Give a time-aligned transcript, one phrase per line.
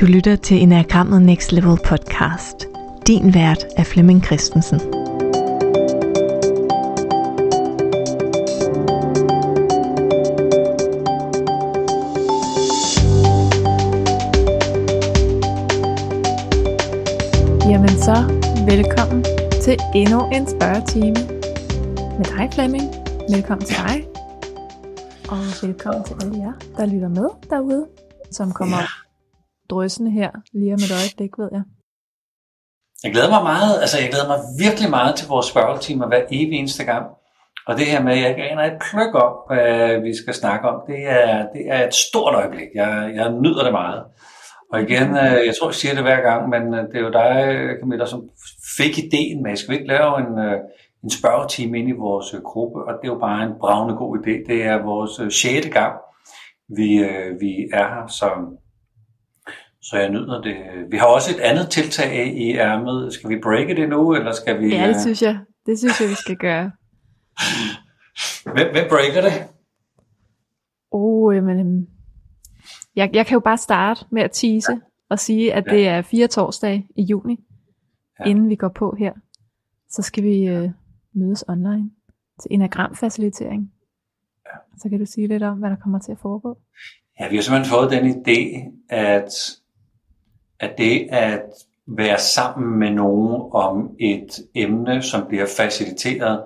[0.00, 2.66] Du lytter til Enagrammet Next Level podcast.
[3.06, 4.80] Din vært er Flemming Christensen.
[17.70, 18.16] Jamen så,
[18.66, 19.24] velkommen
[19.62, 21.20] til endnu en spørgetime
[22.18, 22.84] med dig Flemming.
[23.30, 24.06] Velkommen til dig.
[25.28, 27.86] Og velkommen til alle jer, der lytter med derude,
[28.30, 28.99] som kommer Ja.
[29.70, 31.62] Drøsende her lige om et øjeblik, ved jeg.
[33.04, 36.58] Jeg glæder mig meget, altså jeg glæder mig virkelig meget til vores spørgetimer hver evig
[36.58, 37.06] eneste gang.
[37.66, 40.68] Og det her med, at jeg ikke aner et pløk om, hvad vi skal snakke
[40.68, 42.68] om, det er, det er et stort øjeblik.
[42.74, 44.02] Jeg, jeg nyder det meget.
[44.72, 47.10] Og igen, øh, jeg tror, jeg siger det hver gang, men øh, det er jo
[47.22, 47.34] dig,
[47.80, 48.30] Camilla, som
[48.76, 50.58] fik ideen med, skal vi ikke lave en, øh,
[51.04, 52.78] en spørgetime ind i vores øh, gruppe?
[52.88, 54.34] Og det er jo bare en bravende god idé.
[54.50, 55.94] Det er vores øh, sjette gang,
[56.78, 58.28] vi, øh, vi er her, så,
[59.90, 60.56] så jeg nyder det.
[60.90, 63.12] Vi har også et andet tiltag i ærmet.
[63.12, 64.68] Skal vi breake det nu, eller skal vi...
[64.76, 65.38] Ja, det øh, synes jeg.
[65.66, 66.70] Det synes jeg, vi skal gøre.
[68.54, 69.32] Hvem, hvem breaker det?
[70.90, 71.86] Oh, jamen, øhm,
[72.96, 74.80] jeg, jeg kan jo bare starte med at tease
[75.10, 75.72] og sige, at Ja.
[75.76, 77.44] det er fire torsdage i juni,
[78.20, 78.24] Ja.
[78.30, 79.12] inden vi går på her.
[79.88, 80.70] Så skal vi øh,
[81.14, 81.90] mødes online
[82.42, 83.72] til enagramfacilitering.
[84.46, 84.58] Ja.
[84.82, 86.58] Så kan du sige lidt om, hvad der kommer til at foregå.
[87.20, 89.30] Ja, vi har simpelthen fået den idé, at,
[90.60, 91.42] at det at
[91.86, 96.42] være sammen med nogen om et emne, som bliver faciliteret,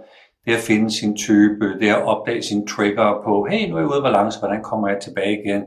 [0.46, 3.88] det at finde sin type, det at opdage sine trigger på, hey, nu er jeg
[3.88, 5.62] ude af balance, hvordan kommer jeg tilbage igen?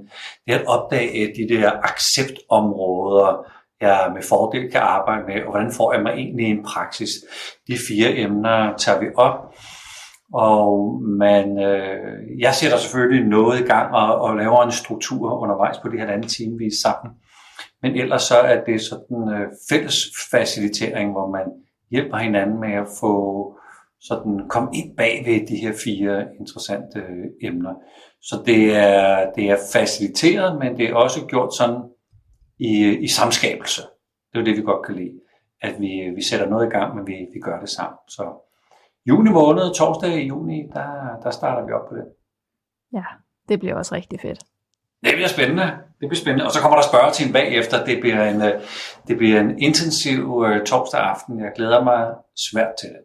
[0.47, 3.45] Det at opdage de der acceptområder,
[3.81, 7.09] jeg med fordel kan arbejde med, og hvordan får jeg mig egentlig i en praksis?
[7.67, 9.55] De fire emner tager vi op,
[10.33, 15.77] og man, øh, jeg sætter selvfølgelig noget i gang og, og laver en struktur undervejs
[15.77, 17.13] på det her andet time, vi er sammen.
[17.81, 19.97] Men ellers så er det sådan øh, fælles
[20.31, 21.45] facilitering, hvor man
[21.91, 23.13] hjælper hinanden med at få
[23.99, 27.73] sådan komme ind bag ved de her fire interessante øh, emner.
[28.21, 31.81] Så det er, det er faciliteret, men det er også gjort sådan
[32.59, 33.81] i, øh, i samskabelse.
[33.81, 35.19] Det er jo det, vi godt kan lide.
[35.61, 37.99] At vi, øh, vi sætter noget i gang, men vi, vi gør det sammen.
[38.07, 38.23] Så
[39.05, 42.05] juni måned, torsdag i juni, der, der starter vi op på det.
[42.93, 43.05] Ja,
[43.49, 44.43] det bliver også rigtig fedt.
[45.07, 45.63] Det bliver spændende.
[45.63, 46.45] Det bliver spændende.
[46.45, 47.85] Og så kommer der spørgetime bagefter.
[47.85, 48.61] Det bliver en, øh,
[49.07, 51.39] det bliver en intensiv øh, torsdag aften.
[51.39, 52.15] Jeg glæder mig
[52.51, 53.01] svært til det.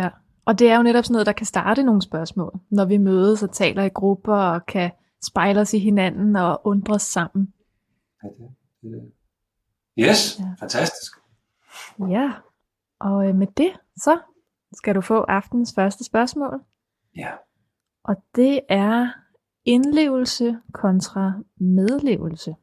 [0.00, 0.08] Ja.
[0.44, 3.42] Og det er jo netop sådan noget, der kan starte nogle spørgsmål, når vi mødes
[3.42, 4.90] og taler i grupper og kan
[5.26, 7.52] spejle os i hinanden og undres sammen.
[8.22, 8.48] Ja, det,
[8.82, 9.12] det.
[9.98, 10.44] Yes, Ja.
[10.60, 11.12] fantastisk.
[12.10, 12.30] Ja,
[13.00, 14.18] og øh, med det, så
[14.72, 16.60] skal du få aftens første spørgsmål.
[17.16, 17.30] Ja.
[18.04, 19.08] Og det er
[19.64, 22.54] indlevelse kontra medlevelse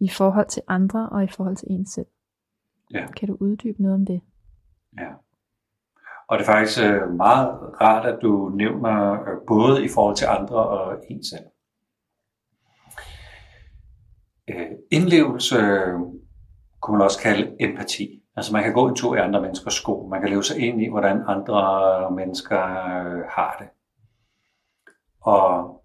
[0.00, 2.06] i forhold til andre og i forhold til en selv.
[2.94, 3.06] Ja.
[3.06, 4.20] Kan du uddybe noget om det?
[4.98, 5.12] Ja.
[6.28, 7.48] Og det er faktisk øh, meget
[7.80, 11.44] rart, at du nævner øh, både i forhold til andre og en selv.
[14.48, 15.56] Øh, Indlevelse
[16.80, 18.22] kunne man også kalde empati.
[18.36, 20.08] Altså man kan gå en tur i andre menneskers sko.
[20.10, 22.58] Man kan leve sig ind i, hvordan andre mennesker
[23.30, 23.68] har det.
[25.20, 25.82] Og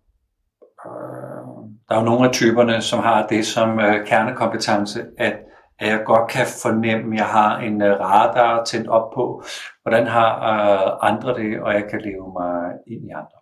[1.90, 5.40] der er jo nogle af typerne, som har det som øh, kernekompetence, at,
[5.80, 9.44] at jeg godt kan fornemme, at jeg har en øh, radar tændt op på,
[9.82, 13.38] hvordan har øh, andre det, og jeg kan leve mig ind i andre.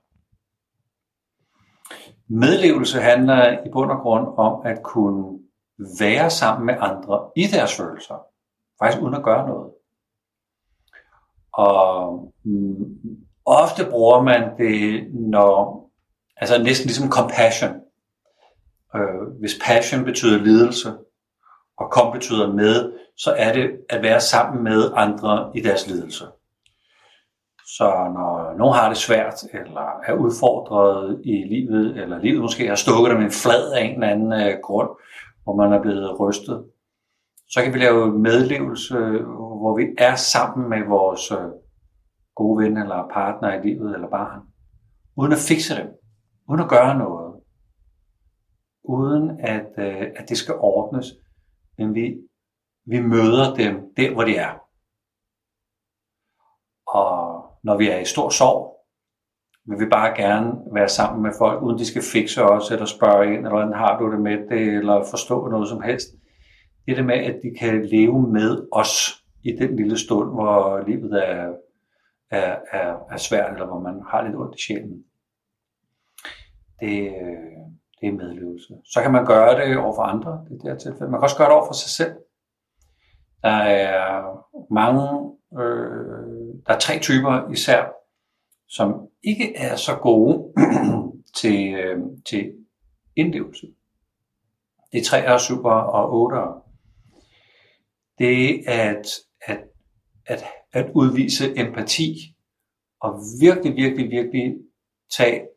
[2.29, 5.39] Medlevelse handler i bund og grund om at kunne
[5.99, 8.15] være sammen med andre i deres følelser,
[8.81, 9.71] faktisk uden at gøre noget.
[11.53, 12.99] Og mm,
[13.45, 15.78] ofte bruger man det, når,
[16.39, 17.75] altså næsten ligesom compassion.
[18.95, 20.89] Øh, hvis passion betyder lidelse,
[21.77, 26.25] og kom betyder med, så er det at være sammen med andre i deres lidelse.
[27.77, 27.85] Så
[28.15, 33.11] når nogen har det svært, eller er udfordret i livet, eller livet måske har stukket
[33.11, 34.89] dem en flad af en eller anden øh, grund,
[35.43, 36.65] hvor man er blevet rystet,
[37.49, 38.97] så kan vi lave medlevelse,
[39.61, 41.51] hvor vi er sammen med vores øh,
[42.35, 44.41] gode ven, eller partner i livet, eller barn,
[45.17, 45.87] uden at fikse dem,
[46.49, 47.41] uden at gøre noget,
[48.83, 51.05] uden at, øh, at det skal ordnes,
[51.77, 52.17] men vi,
[52.85, 54.53] vi møder dem der, hvor de er.
[56.87, 58.75] Og når vi er i stor sorg,
[59.65, 63.25] vil vi bare gerne være sammen med folk, uden de skal fikse os, eller spørge
[63.25, 66.07] ind, eller hvordan har du det med det, eller forstå noget som helst.
[66.85, 70.83] Det er det med, at de kan leve med os i den lille stund, hvor
[70.87, 71.53] livet er,
[72.31, 75.03] er, er, er svært, eller hvor man har lidt ondt i sjælen.
[76.81, 77.59] Det, øh,
[78.01, 78.73] det er medlevelse.
[78.85, 81.11] Så kan man gøre det over for andre, i det her tilfælde.
[81.11, 82.13] Man kan også gøre det over for sig selv.
[83.43, 87.91] Der er mange, øh, der er tre typer især,
[88.67, 90.53] som ikke er så gode
[91.41, 91.97] til, øh,
[92.29, 92.53] til
[93.15, 93.67] indlevelse.
[94.91, 96.69] Det er 3'ere, 7'ere og 8'ere.
[98.17, 99.07] Det er at,
[99.45, 99.63] at,
[100.25, 100.43] at,
[100.73, 102.35] at udvise empati
[103.01, 104.57] og virkelig, virkelig, virkelig
[105.17, 105.47] tage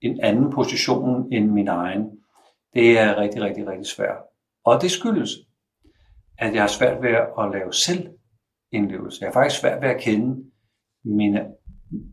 [0.00, 2.02] en anden position end min egen,
[2.74, 4.18] det er rigtig, rigtig, rigtig svært.
[4.64, 5.30] Og det skyldes,
[6.38, 9.18] at jeg har svært ved at lave selvindlevelse.
[9.20, 10.44] Jeg har faktisk svært ved at kende
[11.04, 11.46] mine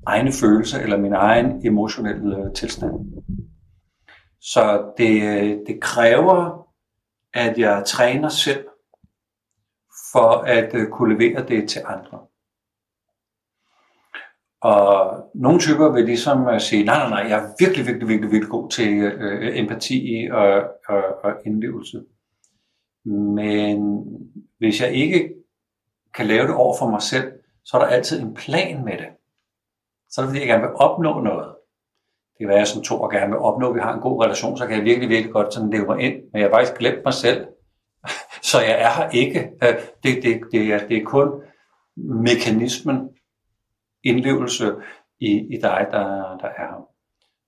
[0.08, 2.94] egne følelser eller min egen emotionelle tilstand.
[4.42, 6.68] Så det, det kræver,
[7.34, 8.66] at jeg træner selv
[10.12, 12.20] for at øh, kunne levere det til andre.
[14.64, 18.32] Og nogle typer vil ligesom øh, sige, nej, nej, nej, jeg er virkelig, virkelig, virkelig,
[18.32, 20.54] virkelig god til øh, empati og,
[20.88, 22.04] og, og indlevelse.
[23.06, 24.06] Men
[24.60, 25.34] hvis jeg ikke
[26.16, 27.32] kan lave det over for mig selv,
[27.66, 29.08] så er der altid en plan med det.
[30.10, 31.56] Så er det fordi, jeg gerne vil opnå noget.
[32.32, 34.02] Det kan være, at jeg som to og gerne vil opnå, at vi har en
[34.02, 36.14] god relation, så kan jeg virkelig, virkelig godt sådan leve mig ind.
[36.14, 37.48] Men jeg har faktisk glemt mig selv.
[38.52, 39.40] så jeg er her ikke.
[39.64, 41.42] Øh, det, det, det, er, det er kun
[41.96, 43.10] mekanismen,
[44.04, 44.76] indlevelse
[45.20, 46.90] i, i dig, der, der er her.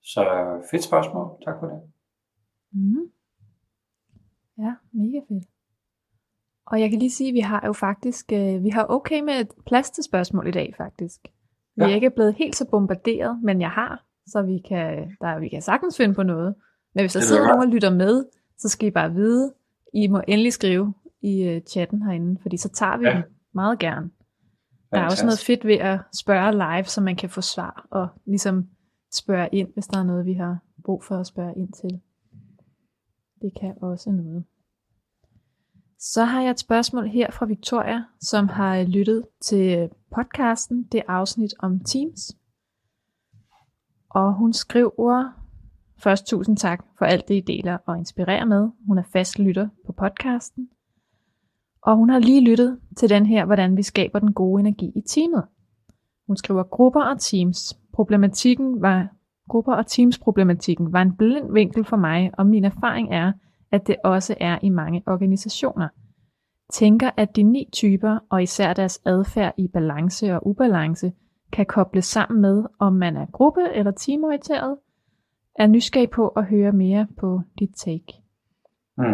[0.02, 0.22] Så
[0.70, 1.30] fedt spørgsmål.
[1.44, 1.80] Tak for det.
[2.72, 3.10] Mm.
[4.58, 5.44] Ja, mega fedt.
[6.66, 9.40] Og jeg kan lige sige, at vi har jo faktisk, øh, vi har okay med
[9.40, 11.20] et plads til spørgsmål i dag faktisk.
[11.76, 11.90] Vi ja.
[11.90, 15.62] er ikke blevet helt så bombarderet, men jeg har, så vi kan, der, vi kan
[15.62, 16.54] sagtens finde på noget.
[16.94, 18.24] Men hvis der sidder nogen og lytter med,
[18.58, 19.54] så skal I bare vide,
[19.94, 23.14] I må endelig skrive i uh, chatten herinde, fordi så tager vi ja.
[23.14, 23.22] den
[23.54, 24.10] meget gerne.
[24.90, 28.08] Der er også noget fedt ved at spørge live, så man kan få svar og
[28.26, 28.68] ligesom
[29.12, 32.00] spørge ind, hvis der er noget, vi har brug for at spørge ind til.
[33.42, 34.44] Det kan også noget.
[35.98, 41.54] Så har jeg et spørgsmål her fra Victoria, som har lyttet til podcasten, det afsnit
[41.58, 42.36] om Teams.
[44.10, 45.32] Og hun skriver
[45.98, 48.68] først tusind tak for alt det, I deler og inspirerer med.
[48.86, 50.68] Hun er fast lytter på podcasten.
[51.86, 55.00] Og hun har lige lyttet til den her, hvordan vi skaber den gode energi i
[55.00, 55.44] teamet.
[56.26, 57.78] Hun skriver grupper og teams.
[57.92, 59.08] Problematikken var,
[59.48, 63.32] grupper og teams problematikken var en blind vinkel for mig, og min erfaring er,
[63.72, 65.88] at det også er i mange organisationer.
[66.72, 71.12] Tænker, at de ni typer, og især deres adfærd i balance og ubalance,
[71.52, 74.76] kan kobles sammen med, om man er gruppe- eller teamorienteret,
[75.58, 78.22] er nysgerrig på at høre mere på dit take.
[78.98, 79.04] Mm.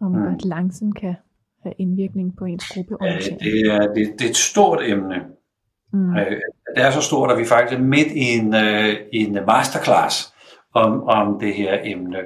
[0.00, 0.38] Om mm.
[0.38, 1.14] balancen kan
[1.62, 3.40] have indvirkning på ens gruppeorientering?
[3.40, 5.16] Det er, det, det er et stort emne.
[5.92, 6.16] Mm.
[6.16, 6.40] Øh,
[6.76, 10.34] det er så stort, at vi faktisk er midt i en, øh, en masterclass
[10.74, 12.18] om, om det her emne.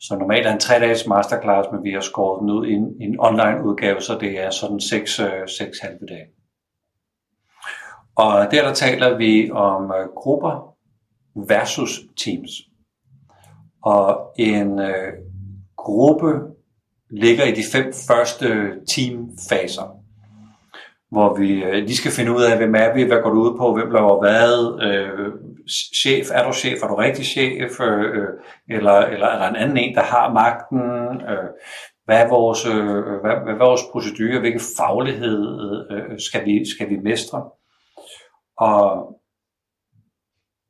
[0.00, 2.86] Så normalt er en tre dages masterclass, men vi har skåret den ud i en,
[3.00, 6.26] en online udgave, så det er sådan seks, øh, seks halve dage.
[8.16, 10.76] Og der, der taler vi om grupper
[11.48, 12.50] versus teams.
[13.82, 15.12] Og en øh,
[15.76, 16.53] gruppe
[17.16, 18.46] ligger i de fem første
[18.88, 20.04] teamfaser,
[21.10, 23.58] hvor vi øh, lige skal finde ud af, hvem er vi, hvad går du ud
[23.58, 25.32] på, hvem laver hvad, øh,
[26.02, 28.28] chef, er du chef, er du rigtig chef, øh, øh
[28.68, 30.80] eller, eller er der en anden en, der har magten,
[31.30, 31.50] øh,
[32.04, 35.40] hvad er vores, øh, øh hvad, hvad er vores procedure, hvilken faglighed
[35.90, 37.44] øh, skal, vi, skal vi mestre.
[38.58, 39.14] Og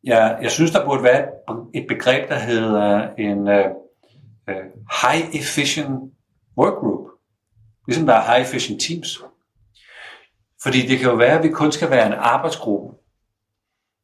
[0.05, 1.27] jeg, jeg synes, der burde være
[1.75, 3.65] et begreb, der hedder en øh,
[5.03, 6.14] high efficient
[6.59, 7.11] workgroup.
[7.87, 9.23] Ligesom der er high efficient teams.
[10.63, 12.97] Fordi det kan jo være, at vi kun skal være en arbejdsgruppe.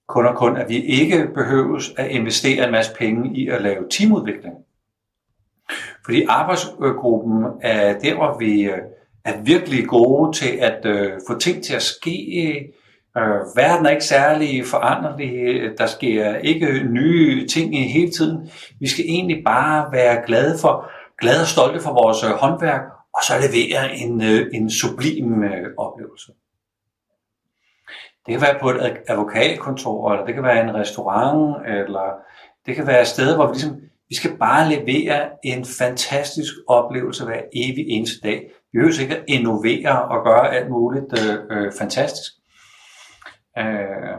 [0.08, 3.88] Kun og kun, at vi ikke behøves at investere en masse penge i at lave
[3.90, 4.54] teamudvikling.
[6.04, 8.78] Fordi arbejdsgruppen er der, hvor vi øh,
[9.24, 12.72] er virkelig gode til at øh, få ting til at ske.
[13.16, 15.60] Øh, verden er ikke særlig foranderlig.
[15.78, 18.50] Der sker ikke nye ting hele tiden.
[18.80, 20.90] Vi skal egentlig bare være glade for,
[21.20, 22.82] glade og stolte for vores øh, håndværk,
[23.16, 26.32] og så levere en, øh, en sublim øh, oplevelse.
[28.26, 32.06] Det kan være på et advokatkontor, eller det kan være en restaurant, eller
[32.66, 33.76] det kan være et sted, hvor vi ligesom,
[34.08, 38.50] vi skal bare levere en fantastisk oplevelse hver evig eneste dag.
[38.72, 41.18] Vi behøver ikke at innovere og gøre alt muligt
[41.50, 42.32] øh, fantastisk.
[43.58, 44.18] Øh,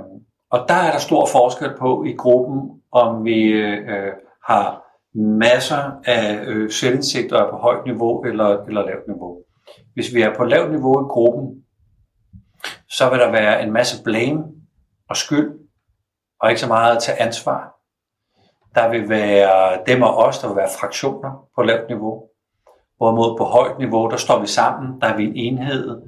[0.51, 4.13] og der er der stor forskel på i gruppen, om vi øh,
[4.47, 4.80] har
[5.15, 9.43] masser af øh, selvindsigter på højt niveau eller, eller lavt niveau.
[9.93, 11.63] Hvis vi er på lavt niveau i gruppen,
[12.89, 14.43] så vil der være en masse blame
[15.09, 15.59] og skyld,
[16.39, 17.75] og ikke så meget at tage ansvar.
[18.75, 22.23] Der vil være dem og os, der vil være fraktioner på lavt niveau.
[22.97, 26.01] Hvorimod på højt niveau, der står vi sammen, der er vi en enhed.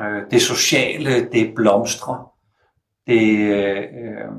[0.00, 2.32] Øh, det sociale, det blomstrer.
[3.06, 4.30] Det, øh, øh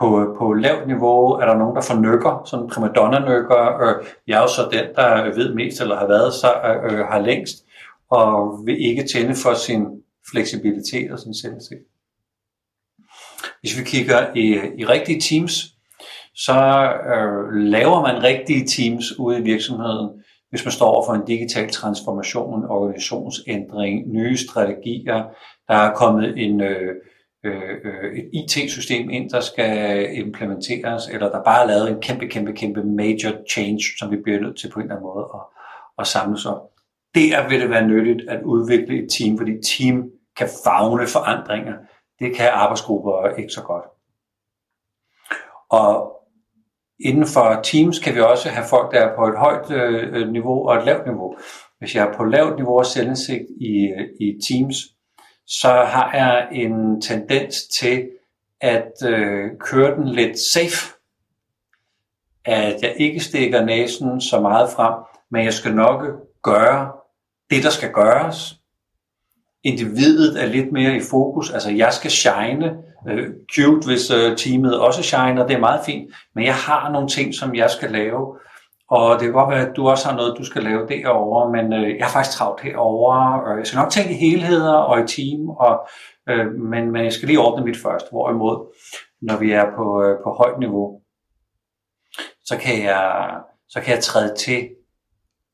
[0.00, 3.82] på, på lavt niveau er der nogen, der fornykker, sådan primadonna-nykker.
[3.82, 7.06] Øh, jeg er jo så den, der ved mest, eller har været så øh, øh
[7.06, 7.64] har længst,
[8.10, 9.86] og vil ikke tænde for sin
[10.30, 11.86] fleksibilitet og sin selvsikkerhed.
[13.60, 14.46] Hvis vi kigger i,
[14.78, 15.74] i rigtige teams,
[16.34, 16.58] så
[17.14, 20.08] øh, laver man rigtige teams ude i virksomheden,
[20.50, 25.24] hvis man står over for en digital transformation, organisationsændring, nye strategier.
[25.68, 26.94] Der er kommet en, øh,
[27.44, 32.26] øh, øh et IT-system ind, der skal implementeres, eller der bare er lavet en kæmpe,
[32.28, 35.40] kæmpe, kæmpe major change, som vi bliver nødt til på en eller anden måde at,
[35.98, 36.60] at samles om.
[37.14, 41.74] Der vil det være nyttigt at udvikle et team, fordi team kan fagne forandringer.
[42.18, 43.84] Det kan arbejdsgrupper ikke så godt.
[45.70, 46.20] Og
[47.00, 50.68] inden for teams kan vi også have folk, der er på et højt øh, niveau
[50.68, 51.36] og et lavt niveau.
[51.78, 54.76] Hvis jeg er på lavt niveau og selvindsigt i, øh, i teams,
[55.50, 58.08] så har jeg en tendens til
[58.60, 60.96] at øh, køre den lidt safe.
[62.44, 64.94] At jeg ikke stikker næsen så meget frem,
[65.30, 66.02] men jeg skal nok
[66.42, 66.92] gøre
[67.50, 68.54] det, der skal gøres.
[69.64, 72.76] Individet er lidt mere i fokus, altså jeg skal shine.
[73.08, 77.08] Øh, cute, hvis øh, teamet også shiner, det er meget fint, men jeg har nogle
[77.08, 78.38] ting, som jeg skal lave,
[78.90, 81.72] og det kan godt være, at du også har noget, du skal lave derovre, men
[81.72, 85.06] øh, jeg har faktisk travlt herovre, og jeg skal nok tænke i helheder og i
[85.06, 85.88] team, og,
[86.28, 88.10] øh, men, men jeg skal lige ordne mit først.
[88.10, 88.74] Hvorimod,
[89.22, 91.00] når vi er på, øh, på højt niveau,
[92.44, 93.34] så kan, jeg,
[93.68, 94.68] så kan jeg træde til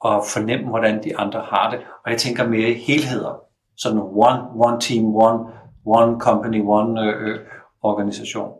[0.00, 1.80] og fornemme, hvordan de andre har det.
[2.04, 3.40] Og jeg tænker mere i helheder.
[3.76, 5.38] Sådan one, one team, one,
[5.86, 7.40] one company, one øh, øh,
[7.82, 8.52] organisation.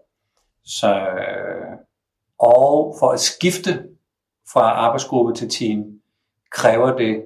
[0.64, 1.76] Så, øh,
[2.38, 3.95] og for at skifte
[4.52, 6.00] fra arbejdsgruppe til team,
[6.50, 7.22] kræver det,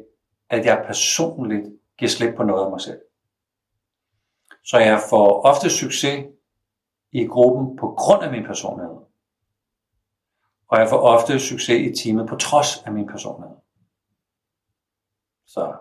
[0.50, 1.66] at jeg personligt
[1.98, 3.00] giver slip på noget af mig selv.
[4.64, 6.26] Så jeg får ofte succes
[7.12, 8.96] i gruppen på grund af min personlighed.
[10.68, 13.56] Og jeg får ofte succes i teamet på trods af min personlighed.
[15.46, 15.72] Så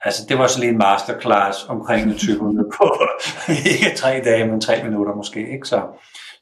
[0.00, 2.86] altså det var så lige en masterclass omkring typerne på
[3.72, 5.52] ikke tre dage, men tre minutter måske.
[5.52, 5.68] Ikke?
[5.68, 5.88] Så,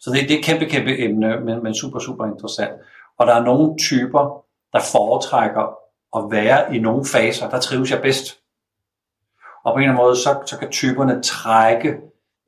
[0.00, 2.72] så det, det er et kæmpe, kæmpe emne, men, men super, super interessant.
[3.20, 5.64] Og der er nogle typer, der foretrækker
[6.16, 8.26] at være i nogle faser, der trives jeg bedst.
[9.64, 11.96] Og på en eller anden måde, så, så kan typerne trække,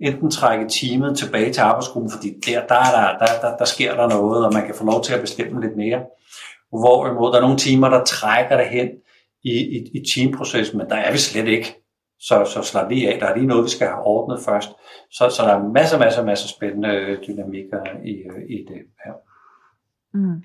[0.01, 4.09] enten trække teamet tilbage til arbejdsgruppen, fordi der, der, der, der, der, der sker der
[4.09, 6.01] noget, og man kan få lov til at bestemme lidt mere.
[6.69, 8.89] Hvorimod der er nogle timer, der trækker det hen
[9.45, 11.79] i, i, i teamprocessen, men der er vi slet ikke.
[12.21, 13.21] Så, så slap lige af.
[13.21, 14.71] Der er lige noget, vi skal have ordnet først.
[15.11, 19.13] Så, så der er masser, masser, masser spændende dynamikker i, øh, i det her.
[20.15, 20.43] Mm.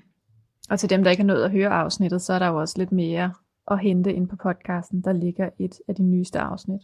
[0.70, 2.78] Og til dem, der ikke har nået at høre afsnittet, så er der jo også
[2.78, 3.34] lidt mere
[3.70, 5.00] at hente ind på podcasten.
[5.00, 6.80] Der ligger et af de nyeste afsnit,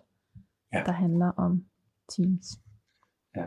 [0.73, 0.83] ja.
[0.87, 1.65] der handler om
[2.09, 2.47] Teams.
[3.37, 3.45] Ja.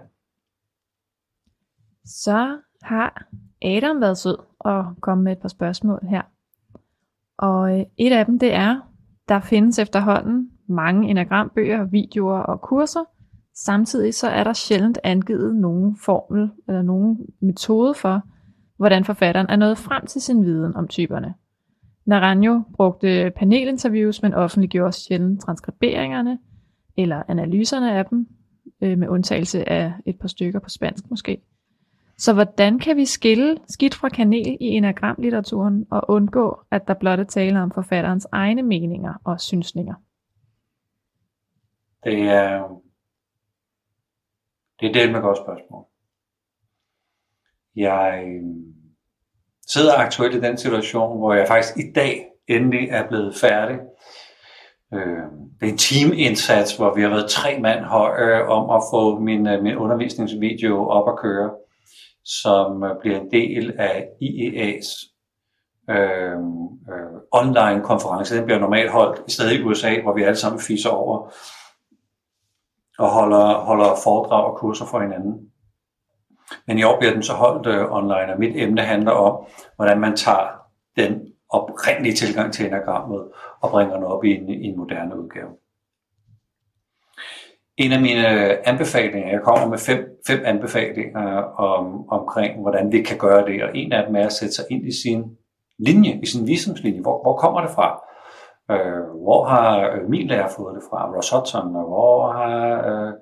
[2.05, 3.27] Så har
[3.61, 6.21] Adam været sød og kommet med et par spørgsmål her.
[7.37, 8.91] Og øh, et af dem det er,
[9.27, 13.03] der findes efterhånden mange enagrambøger, videoer og kurser.
[13.53, 18.21] Samtidig så er der sjældent angivet nogen formel eller nogen metode for,
[18.77, 21.33] hvordan forfatteren er nået frem til sin viden om typerne.
[22.05, 26.39] Naranjo brugte panelinterviews, men offentliggjorde sjældent transkriberingerne
[26.97, 28.27] eller analyserne af dem,
[28.81, 31.41] øh, med undtagelse af et par stykker på spansk måske.
[32.17, 37.19] Så hvordan kan vi skille skidt fra kanel i enagramlitteraturen og undgå, at der blot
[37.19, 39.93] er tale om forfatterens egne meninger og synsninger?
[42.03, 42.81] Det er,
[44.79, 45.85] det er det med godt spørgsmål.
[47.77, 48.63] Jeg øhm,
[49.67, 53.77] sidder aktuelt i den situation, hvor jeg faktisk i dag endelig er blevet færdig.
[54.93, 58.83] Øhm, det er en teamindsats, hvor vi har været tre mand høje øh, om at
[58.91, 61.51] få min, øh, min undervisningsvideo op at køre,
[62.23, 64.87] som øh, bliver en del af IEA's
[65.89, 66.37] øh,
[66.91, 68.35] øh, online konference.
[68.35, 71.31] Den bliver normalt holdt i stedet i USA, hvor vi alle sammen fiser over
[72.99, 75.51] og holder, holder foredrag og kurser for hinanden.
[76.67, 79.99] Men i år bliver den så holdt øh, online, og mit emne handler om, hvordan
[79.99, 80.47] man tager
[80.97, 83.27] den oprindelige tilgang til enagrammet
[83.61, 85.49] og bringer den op i en, i en moderne udgave.
[87.77, 88.27] En af mine
[88.67, 93.77] anbefalinger, jeg kommer med fem, fem anbefalinger om, omkring, hvordan vi kan gøre det, og
[93.77, 95.37] en af dem er at sætte sig ind i sin
[95.79, 97.01] linje, i sin visdomslinje.
[97.01, 98.01] Hvor, hvor kommer det fra?
[98.71, 101.15] Øh, hvor har øh, min lærer fået det fra?
[101.15, 103.13] Ross Hudson, og hvor har øh,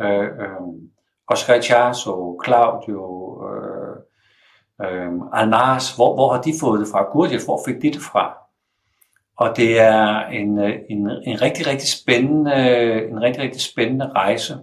[0.00, 0.60] øh, øh
[1.30, 3.96] øh, Oscar Ichazo, Claudio, øh,
[4.82, 7.12] øh, Alnars, hvor, hvor har de fået det fra?
[7.12, 8.36] Gurdjieff, hvor fik de det fra?
[9.36, 12.54] Og det er en, øh, en, en rigtig, rigtig spændende,
[13.08, 14.58] en rigtig, rigtig spændende rejse.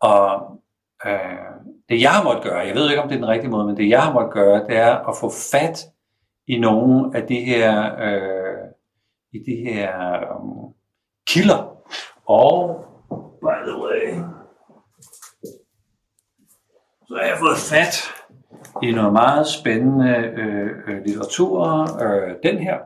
[0.00, 0.60] Og
[1.06, 1.46] øh,
[1.88, 3.76] det jeg har måttet gøre, jeg ved ikke om det er den rigtige måde, men
[3.76, 5.86] det jeg har måttet gøre, det er at få fat
[6.46, 8.68] i nogle af de her, øh,
[9.32, 10.72] i de her øh,
[11.28, 11.76] kilder.
[12.26, 12.84] Og
[13.40, 14.35] by the way,
[17.08, 17.94] så har jeg fået fat
[18.82, 21.82] i noget meget spændende øh, øh, litteratur.
[22.04, 22.78] Øh, den her,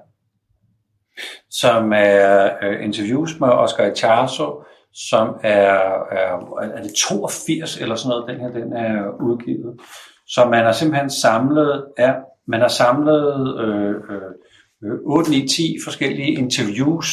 [1.51, 5.73] som er øh, interviews med Oscar Icharso, som er,
[6.11, 9.81] er, er det 82 eller sådan noget, den her den er udgivet.
[10.27, 12.15] Så man har simpelthen samlet, ja,
[12.47, 17.07] man har samlet øh, øh, 8, 9, 10 forskellige interviews,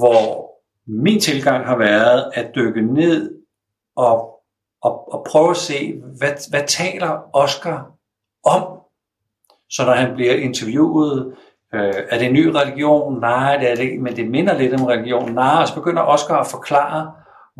[0.00, 0.50] hvor
[0.86, 3.38] min tilgang har været at dykke ned
[3.96, 4.33] og
[4.84, 7.90] og, og prøve at se, hvad, hvad taler Oscar
[8.44, 8.62] om?
[9.70, 11.34] Så når han bliver interviewet,
[11.74, 13.20] øh, er det en ny religion?
[13.20, 15.34] Nej, det er det ikke, men det minder lidt om religion.
[15.34, 17.12] Nej, og så begynder Oscar at forklare,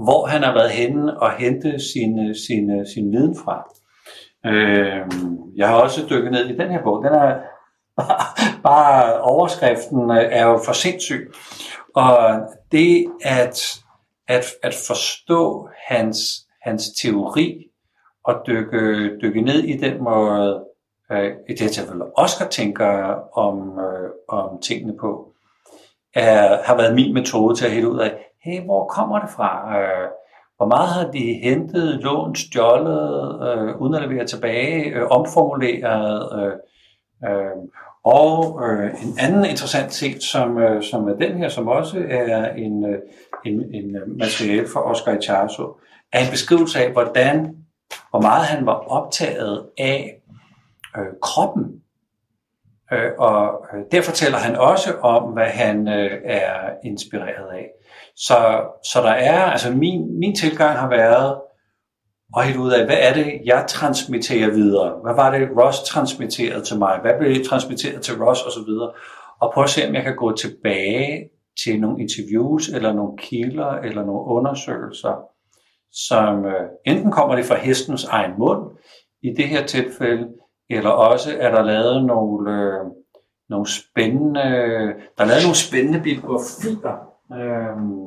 [0.05, 3.65] hvor han har været henne og hente sin, sin, sin viden fra.
[4.47, 5.07] Øh,
[5.57, 7.05] jeg har også dykket ned i den her bog.
[7.05, 7.35] Den er
[7.97, 8.27] bare,
[8.71, 11.33] bare overskriften er jo for sindssyg.
[11.95, 12.41] Og
[12.73, 13.81] det at,
[14.29, 16.19] at, at forstå hans
[16.65, 17.65] hans teori
[18.25, 20.65] og dykke, dykke ned i den måde,
[21.13, 25.33] øh, i det tilfælde Oscar tænker om, øh, om tingene på,
[26.15, 29.79] er, har været min metode til at hælde ud af, hey, hvor kommer det fra?
[29.79, 30.09] Øh,
[30.57, 36.43] hvor meget har de hentet, lånt, stjålet, øh, uden at levere tilbage, øh, omformuleret?
[36.43, 36.53] Øh,
[37.31, 37.57] øh,
[38.05, 42.53] og øh, en anden interessant ting, som, øh, som er den her, som også er
[42.55, 42.99] en, øh,
[43.45, 45.77] en, en øh, materiale for Oscar Icharso,
[46.15, 47.57] er en beskrivelse af, hvordan,
[48.11, 50.23] hvor meget han var optaget af
[50.97, 51.65] øh, kroppen.
[52.93, 57.67] Øh, og øh, der fortæller han også om, hvad han øh, er inspireret af.
[58.17, 61.37] Så, så der er, altså min, min tilgang har været
[62.37, 64.99] at helt ud af, hvad er det, jeg transmitterer videre?
[65.05, 66.99] Hvad var det, Ross transmitterede til mig?
[67.03, 68.71] Hvad blev transmitteret til Ross osv.?
[69.41, 71.31] Og prøve at se, om jeg kan gå tilbage
[71.65, 75.34] til nogle interviews, eller nogle kilder, eller nogle undersøgelser,
[75.95, 78.77] som øh, enten kommer det fra hestens egen mund,
[79.23, 80.29] i det her tilfælde,
[80.71, 82.85] eller også er der lavet nogle, øh,
[83.49, 84.41] nogle spændende,
[85.19, 87.15] der er lavet nogle spændende biografier.
[87.33, 88.05] Øh,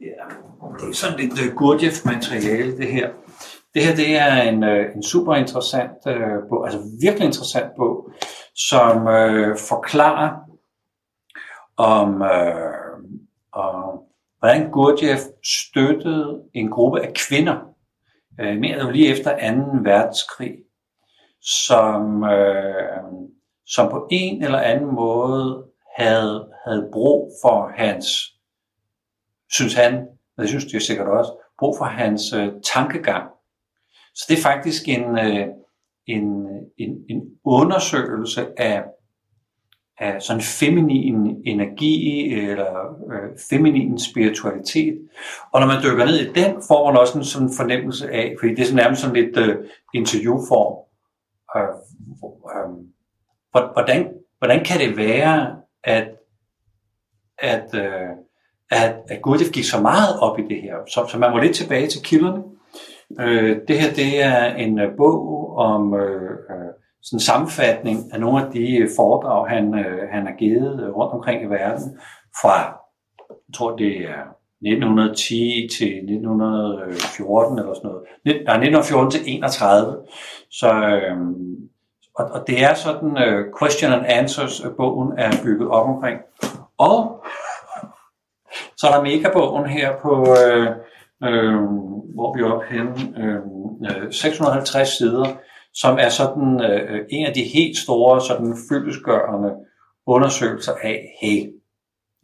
[0.00, 0.24] Ja,
[0.78, 3.10] det er sådan lidt uh, Gurdjieff-materiale, det her.
[3.74, 8.10] Det her det er en, uh, en super interessant uh, bog, altså virkelig interessant bog,
[8.58, 10.36] som øh, forklarer
[11.76, 12.98] om, øh,
[13.52, 14.00] om,
[14.38, 17.74] hvordan Gurdjieff støttede en gruppe af kvinder,
[18.40, 19.80] øh, mere lige efter 2.
[19.82, 20.56] verdenskrig,
[21.40, 23.02] som, øh,
[23.66, 25.64] som på en eller anden måde
[25.96, 28.06] havde, havde brug for hans,
[29.50, 33.30] synes han, og det synes det sikkert også, brug for hans øh, tankegang.
[34.14, 35.46] Så det er faktisk en, øh,
[36.08, 36.46] en,
[36.78, 38.82] en, en undersøgelse af,
[39.98, 42.72] af sådan feminin energi eller
[43.12, 44.98] øh, feminin spiritualitet.
[45.52, 48.54] Og når man dykker ned i den, får man også en sådan fornemmelse af, fordi
[48.54, 49.56] det er sådan nærmest sådan lidt øh,
[49.94, 50.76] interviewform,
[51.56, 51.62] øh,
[52.54, 56.08] øh, hvordan, hvordan kan det være, at,
[57.38, 58.08] at, øh,
[58.70, 60.74] at, at Gurdjieff gik så meget op i det her?
[60.88, 62.42] Så, så man var lidt tilbage til kilderne.
[63.20, 68.20] Øh, det her det er en øh, bog om øh, øh, sådan en sammenfatning af
[68.20, 71.98] nogle af de øh, foredrag, han, øh, han har givet rundt omkring i verden
[72.42, 72.56] fra,
[73.28, 74.22] jeg tror det er
[74.60, 78.02] 1910 til 1914 eller sådan noget.
[78.24, 79.98] Nej, 1914 til 31.
[80.50, 81.16] Så, øh,
[82.18, 86.20] og, og det er sådan, uh, question and answers bogen er bygget op omkring.
[86.78, 87.24] Og
[88.76, 90.68] så er der megabogen her på, øh,
[91.24, 91.62] øh,
[92.14, 95.26] hvor vi er oppe henne, øh, øh 650 sider,
[95.74, 99.52] som er sådan øh, en af de helt store, sådan fyldesgørende
[100.06, 101.52] undersøgelser af, hey,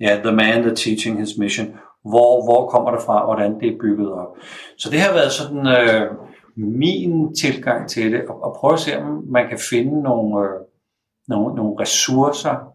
[0.02, 1.66] yeah, the man the teaching his mission,
[2.02, 4.36] hvor, hvor kommer det fra, hvordan det er bygget op.
[4.78, 6.10] Så det har været sådan øh,
[6.56, 10.60] min tilgang til det, og, og prøve at se, om man kan finde nogle, øh,
[11.28, 12.74] nogle, nogle ressourcer,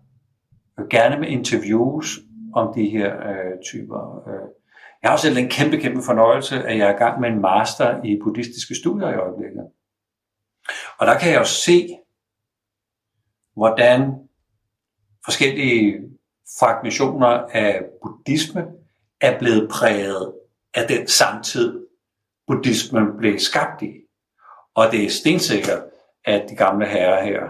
[0.90, 2.20] gerne med interviews
[2.54, 4.48] om de her øh, typer øh,
[5.02, 7.42] jeg har også selv en kæmpe, kæmpe fornøjelse, at jeg er i gang med en
[7.42, 9.64] master i buddhistiske studier i øjeblikket.
[11.00, 11.98] Og der kan jeg jo se,
[13.56, 14.14] hvordan
[15.26, 16.00] forskellige
[16.60, 18.66] fragmentationer af buddhisme
[19.22, 20.34] er blevet præget
[20.74, 21.86] af den samtid,
[22.48, 23.94] buddhismen blev skabt i.
[24.76, 25.84] Og det er stensikkert,
[26.26, 27.42] at de gamle herrer her,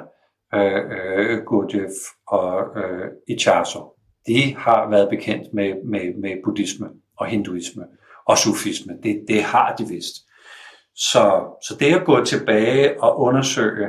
[0.54, 1.94] øh, øh, Gurdjieff
[2.28, 3.94] og øh, Ichazo,
[4.28, 7.86] de har været bekendt med, med, med buddhismen og hinduisme
[8.26, 8.94] og sufisme.
[9.04, 10.16] Det, det har de vist.
[10.96, 13.88] Så, så det at gå tilbage og undersøge,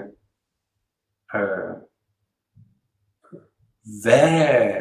[1.34, 1.74] øh,
[4.02, 4.72] hvad,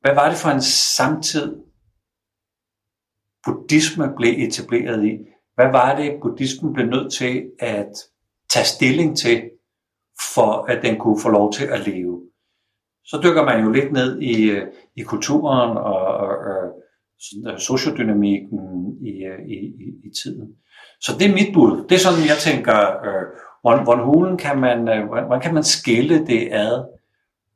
[0.00, 0.62] hvad var det for en
[0.96, 1.56] samtid,
[3.44, 5.18] buddhisme blev etableret i?
[5.54, 7.92] Hvad var det, buddhismen blev nødt til at
[8.52, 9.50] tage stilling til,
[10.34, 12.30] for at den kunne få lov til at leve?
[13.04, 16.29] Så dykker man jo lidt ned i, øh, i kulturen og, og, og
[17.48, 18.58] Øh, sociodynamikken
[19.02, 20.56] i, øh, i, i, i tiden.
[21.00, 21.84] Så det er mit bud.
[21.88, 23.24] Det er sådan, jeg tænker, øh,
[23.62, 26.84] hvordan, hvordan hulen kan man, øh, hvordan kan man skille det ad?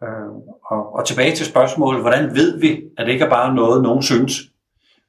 [0.03, 0.31] Øh,
[0.71, 4.03] og, og tilbage til spørgsmålet, hvordan ved vi, at det ikke er bare noget, nogen
[4.03, 4.33] synes,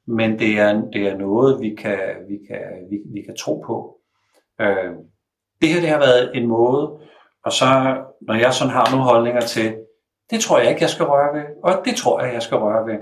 [0.06, 3.98] men det er, det er noget, vi kan, vi kan, vi, vi kan tro på.
[4.60, 4.92] Øh,
[5.62, 6.98] det her det har været en måde,
[7.44, 9.76] og så når jeg sådan har nogle holdninger til,
[10.30, 12.86] det tror jeg ikke, jeg skal røre ved, og det tror jeg, jeg skal røre
[12.86, 12.98] ved,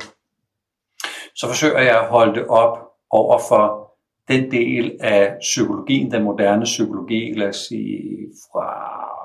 [1.34, 2.78] så forsøger jeg at holde det op
[3.10, 3.84] over for
[4.28, 8.68] den del af psykologien, den moderne psykologi, lad os sige fra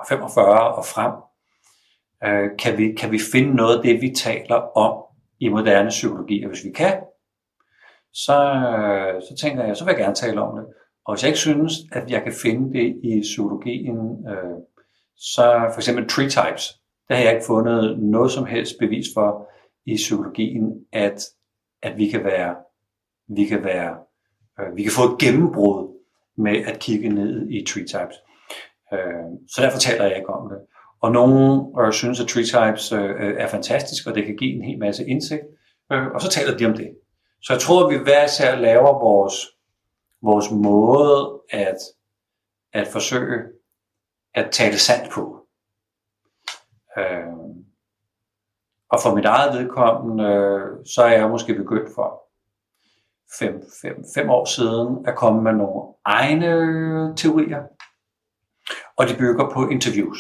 [0.10, 1.12] 45 og frem,
[2.26, 5.04] øh, kan, vi, kan vi finde noget af det, vi taler om
[5.39, 6.43] i moderne psykologi.
[6.43, 6.93] Og hvis vi kan,
[8.13, 10.65] så, øh, så tænker jeg, så vil jeg gerne tale om det.
[11.06, 13.98] Og hvis jeg ikke synes, at jeg kan finde det i psykologien,
[14.30, 14.58] øh,
[15.15, 19.50] så for eksempel tree types, der har jeg ikke fundet noget som helst bevis for
[19.86, 21.22] i psykologien, at,
[21.82, 22.56] at vi kan være,
[23.28, 23.98] vi kan være,
[24.60, 26.00] øh, vi kan få et gennembrud
[26.38, 28.15] med at kigge ned i tree types.
[28.94, 30.60] Øh, så derfor taler jeg ikke om det.
[31.02, 34.63] Og nogen øh, synes, at tree types øh, er fantastisk, og det kan give en
[34.63, 35.44] hel masse indsigt,
[35.92, 36.96] øh, og så taler de om det.
[37.42, 39.36] Så jeg tror, at vi hver især laver vores,
[40.22, 41.78] vores måde at,
[42.74, 43.44] at forsøge
[44.34, 45.46] at tale sandt på.
[46.98, 47.48] Øh,
[48.91, 52.30] og for mit eget vedkommende, øh, så er jeg måske begyndt for
[53.39, 57.63] fem, fem, fem år siden at komme med nogle egne øh, teorier.
[58.97, 60.19] Og de bygger på interviews.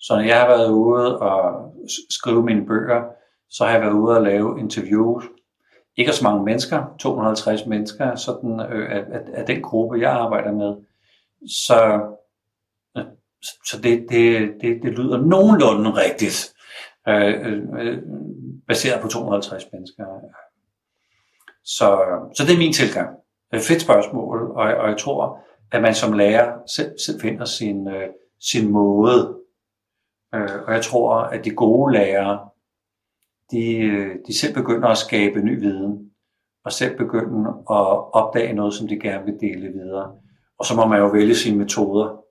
[0.00, 1.72] Så når jeg har været ude og
[2.10, 3.02] skrive mine bøger,
[3.50, 5.24] så har jeg været ude og lave interviews.
[5.96, 10.52] Ikke så mange mennesker, 250 mennesker, sådan øh, af, af, af den gruppe, jeg arbejder
[10.52, 10.76] med.
[11.66, 12.00] Så,
[12.96, 13.04] øh,
[13.40, 16.54] så det, det, det, det lyder nogenlunde rigtigt,
[17.08, 17.98] øh, øh,
[18.68, 20.04] baseret på 250 mennesker.
[21.64, 21.88] Så,
[22.36, 23.08] så det er min tilgang.
[23.54, 25.40] Et fedt spørgsmål, og, og jeg tror,
[25.72, 28.08] at man som lærer selv, selv finder sin, øh,
[28.40, 29.38] sin måde
[30.34, 32.48] Øh, og jeg tror, at de gode lærere,
[33.50, 36.10] de, øh, de selv begynder at skabe ny viden,
[36.64, 40.12] og selv begynder at opdage noget, som de gerne vil dele videre.
[40.58, 42.24] Og så må man jo vælge sine metoder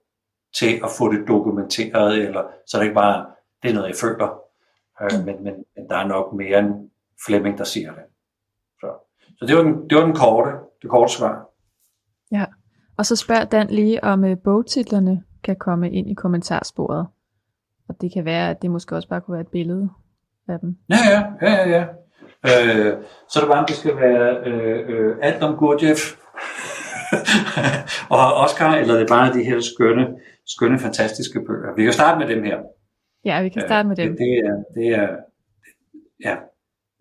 [0.60, 3.26] til at få det dokumenteret, eller så det ikke bare,
[3.64, 4.40] det er noget, jeg føler,
[5.02, 6.90] øh, men, men, men der er nok mere end
[7.26, 8.04] Flemming, der siger det.
[8.80, 8.88] Så,
[9.40, 11.50] så det, var den, det var den korte, det korte svar.
[12.32, 12.46] Ja,
[12.98, 17.08] og så spørger Dan lige, om øh, bogtitlerne kan komme ind i kommentarsporet.
[17.90, 19.90] Og det kan være, at det måske også bare kunne være et billede
[20.48, 20.78] af dem.
[20.90, 21.78] Ja, ja, ja, ja.
[21.78, 21.86] ja.
[22.44, 22.98] Øh,
[23.30, 26.00] så er det bare, at det skal være øh, øh, alt om Gurdjieff
[28.16, 30.08] og Oscar, eller det er bare de her skønne,
[30.46, 31.76] skønne, fantastiske bøger.
[31.76, 32.58] Vi kan starte med dem her.
[33.28, 34.08] Ja, vi kan starte med dem.
[34.10, 35.18] Det, det, er, det er,
[36.28, 36.36] ja,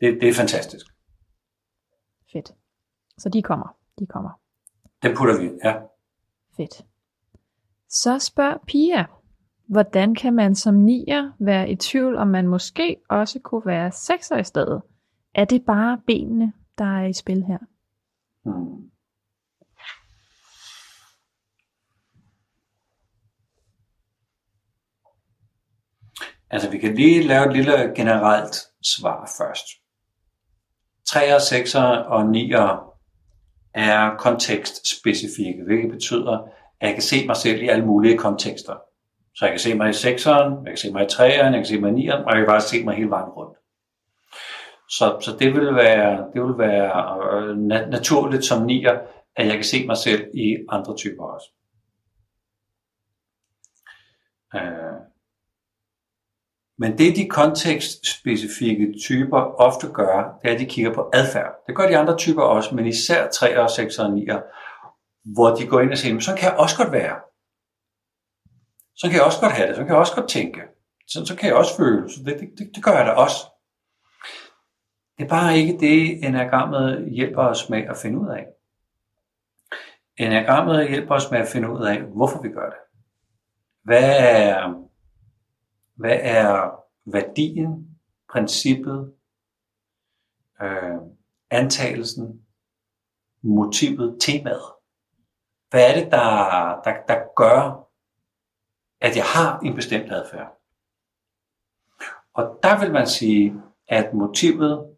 [0.00, 0.86] det, det er fantastisk.
[2.32, 2.54] Fedt.
[3.18, 3.76] Så de kommer.
[3.98, 4.30] De kommer.
[5.02, 5.74] Den putter vi, ja.
[6.56, 6.84] Fedt.
[7.88, 9.04] Så spørg Pia,
[9.66, 14.36] Hvordan kan man som nier være i tvivl, om man måske også kunne være sekser
[14.36, 14.82] i stedet?
[15.34, 17.58] Er det bare benene, der er i spil her?
[18.44, 18.90] Hmm.
[26.50, 29.66] Altså, vi kan lige lave et lille generelt svar først.
[31.08, 32.86] 3'er, 6'er og 9'er
[33.74, 36.38] er kontekstspecifikke, hvilket betyder,
[36.80, 38.76] at jeg kan se mig selv i alle mulige kontekster.
[39.34, 41.64] Så jeg kan se mig i 6'eren, jeg kan se mig i 3'eren, jeg kan
[41.64, 43.58] se mig i 9'eren, og jeg kan bare se mig hele vejen rundt.
[44.88, 47.56] Så, så det vil være, det vil være øh,
[47.90, 48.96] naturligt som 9'er,
[49.36, 51.50] at jeg kan se mig selv i andre typer også.
[54.54, 55.15] Øh.
[56.78, 61.52] Men det de kontekstspecifikke typer ofte gør, det er, at de kigger på adfærd.
[61.66, 64.26] Det gør de andre typer også, men især 3, 6 og 9,
[65.24, 67.16] hvor de går ind og siger, så kan jeg også godt være
[68.96, 70.60] så kan jeg også godt have det, så kan jeg også godt tænke.
[71.08, 73.36] Så, så kan jeg også føle, så det, det, det gør jeg da også.
[75.18, 78.46] Det er bare ikke det, enagrammet hjælper os med at finde ud af.
[80.16, 82.78] Enagrammet hjælper os med at finde ud af, hvorfor vi gør det.
[83.84, 84.85] Hvad er,
[85.96, 86.70] hvad er
[87.04, 87.98] værdien,
[88.30, 89.14] princippet,
[90.62, 90.96] øh,
[91.50, 92.46] antagelsen,
[93.42, 94.72] motivet, temaet?
[95.70, 97.88] Hvad er det, der, der, der gør,
[99.00, 100.60] at jeg har en bestemt adfærd?
[102.34, 104.96] Og der vil man sige, at motivet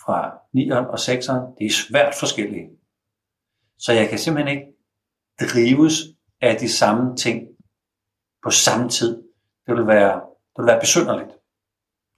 [0.00, 2.70] fra 9'eren og 6'eren, det er svært forskellige.
[3.78, 4.72] Så jeg kan simpelthen ikke
[5.40, 5.92] drives
[6.40, 7.48] af de samme ting
[8.42, 9.27] på samme tid.
[9.68, 10.14] Det vil være,
[10.56, 11.28] det vil være besynderligt.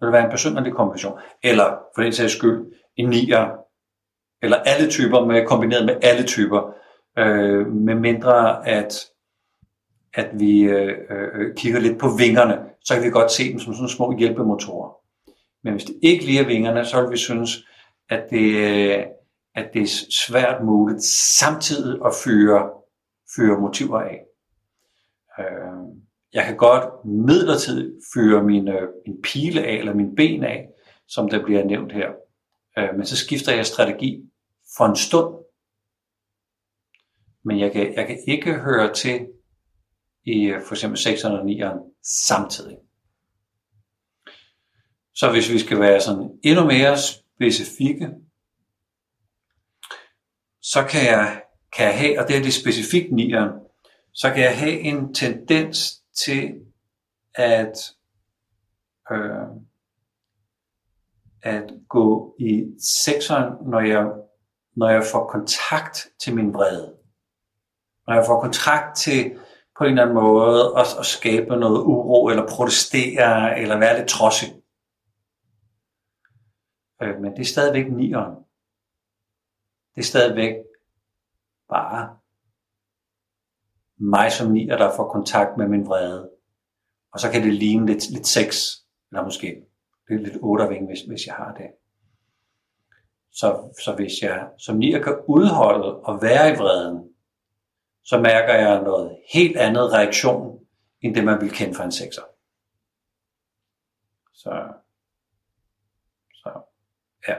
[0.00, 1.18] Det vil være en besynderlig kombination.
[1.42, 3.48] Eller for den sags skyld, en nier,
[4.42, 6.74] eller alle typer med, kombineret med alle typer,
[7.18, 8.94] øh, med mindre at,
[10.14, 13.74] at vi øh, øh, kigger lidt på vingerne, så kan vi godt se dem som
[13.74, 14.90] sådan små hjælpemotorer.
[15.64, 17.50] Men hvis det ikke lige er vingerne, så vil vi synes,
[18.10, 19.04] at det, øh,
[19.54, 21.02] at det er svært muligt
[21.38, 22.70] samtidig at fyre,
[23.36, 24.20] fyre motiver af.
[25.38, 25.79] Øh,
[26.32, 30.68] jeg kan godt midlertidigt fyre min, øh, min pile af, eller min ben af,
[31.08, 32.08] som der bliver nævnt her.
[32.78, 34.20] Øh, men så skifter jeg strategi
[34.76, 35.34] for en stund.
[37.44, 39.26] Men jeg kan, jeg kan ikke høre til
[40.24, 42.76] i øh, for eksempel 6'eren og 9'eren samtidig.
[45.14, 48.08] Så hvis vi skal være sådan endnu mere specifikke,
[50.62, 51.42] så kan jeg,
[51.76, 53.50] kan jeg have, og det er det specifikt nieren,
[54.12, 56.66] så kan jeg have en tendens til
[57.34, 57.76] at,
[59.10, 59.48] øh,
[61.42, 62.66] at gå i
[63.04, 64.12] sekseren, når jeg,
[64.76, 66.96] når jeg får kontakt til min vrede.
[68.06, 69.38] Når jeg får kontakt til
[69.78, 74.08] på en eller anden måde at, at skabe noget uro, eller protestere, eller være lidt
[74.08, 74.62] trodsig.
[77.02, 78.34] Øh, men det er stadigvæk nieren.
[79.94, 80.54] Det er stadigvæk
[81.68, 82.19] bare
[84.00, 86.30] mig som nier, der får kontakt med min vrede.
[87.12, 88.66] Og så kan det ligne lidt, lidt sex,
[89.10, 89.62] eller måske
[90.08, 91.66] lidt, lidt otterving, hvis, hvis jeg har det.
[93.32, 97.10] Så, så hvis jeg som nier kan udholde og være i vreden,
[98.04, 100.58] så mærker jeg noget helt andet reaktion,
[101.00, 102.22] end det man vil kende fra en sekser.
[104.32, 104.72] Så,
[106.34, 106.50] så
[107.28, 107.36] ja.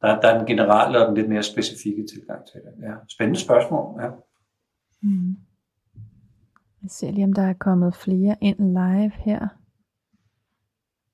[0.00, 2.82] Der, der er den generelle og den lidt mere specifikke tilgang til det.
[2.82, 2.94] Ja.
[3.08, 4.02] Spændende spørgsmål.
[4.02, 4.08] Ja.
[5.02, 5.36] Mm.
[6.84, 9.48] Jeg ser lige, om der er kommet flere ind live her.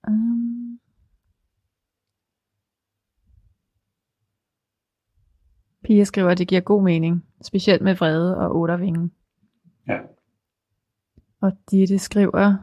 [0.09, 0.81] Um.
[5.85, 9.13] Pia skriver, at det giver god mening, specielt med vrede og ottervingen.
[9.89, 9.99] Ja.
[11.41, 12.57] Og Ditte skriver,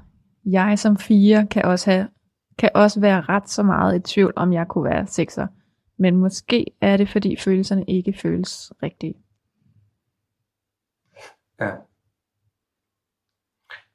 [0.46, 2.10] jeg som fire kan også, have,
[2.58, 5.48] kan også være ret så meget i tvivl, om jeg kunne være sekser.
[5.98, 9.16] Men måske er det, fordi følelserne ikke føles rigtige.
[11.60, 11.72] Ja.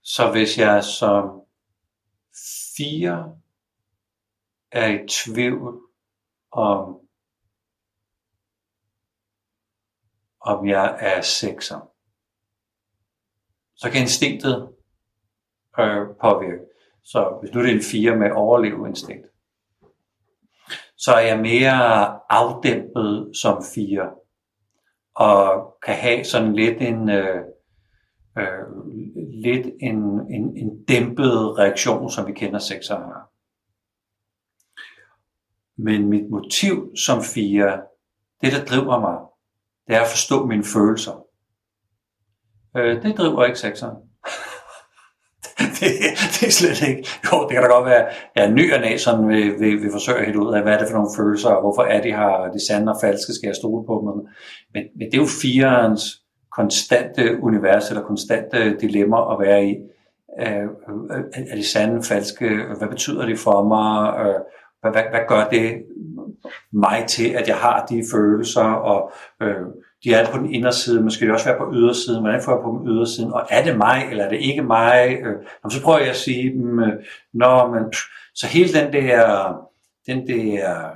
[0.05, 1.43] Så hvis jeg som
[2.77, 3.41] fire
[4.71, 5.81] er i tvivl
[6.53, 7.01] om,
[10.41, 11.93] om jeg er sekser,
[13.75, 14.75] så kan instinktet
[15.79, 16.65] øh, påvirke.
[17.05, 19.27] Så hvis nu det er en fire med overleveinstinkt,
[20.97, 21.75] så er jeg mere
[22.33, 24.15] afdæmpet som fire,
[25.15, 27.45] og kan have sådan lidt en, øh,
[28.39, 28.87] øh,
[29.33, 29.97] lidt en,
[30.31, 33.29] en, en dæmpet reaktion, som vi kender sekser har.
[35.77, 37.81] Men mit motiv som fire,
[38.41, 39.19] det der driver mig,
[39.87, 41.27] det er at forstå mine følelser.
[42.77, 43.97] Øh, det driver ikke sekseren.
[45.79, 45.89] det,
[46.35, 47.09] det er slet ikke.
[47.25, 49.83] Jo, det kan da godt være, at jeg er ny og næ, sådan vil, vil,
[49.83, 52.13] vil forsøge at ud af, hvad er det for nogle følelser, og hvorfor er de
[52.13, 54.09] her, de sande og falske, skal jeg stole på dem.
[54.75, 56.22] Men, men det er jo firens
[56.57, 59.77] konstante univers eller konstante dilemmaer at være i.
[60.41, 62.49] Øh, øh, er det sande, falske?
[62.79, 64.27] Hvad betyder det for mig?
[64.27, 64.41] Øh,
[64.81, 65.85] hvad, hvad, hvad gør det
[66.73, 68.65] mig til, at jeg har de følelser?
[68.65, 69.13] Og
[69.43, 69.67] øh,
[70.05, 72.23] de er på den inderside, men skal de også være på ydersiden?
[72.23, 73.33] Hvordan får jeg på den ydersiden?
[73.33, 75.19] Og er det mig, eller er det ikke mig?
[75.23, 76.93] Øh, så prøver jeg at sige dem, øh,
[77.33, 77.93] Nå, men,
[78.35, 79.53] så hele den der,
[80.07, 80.91] den der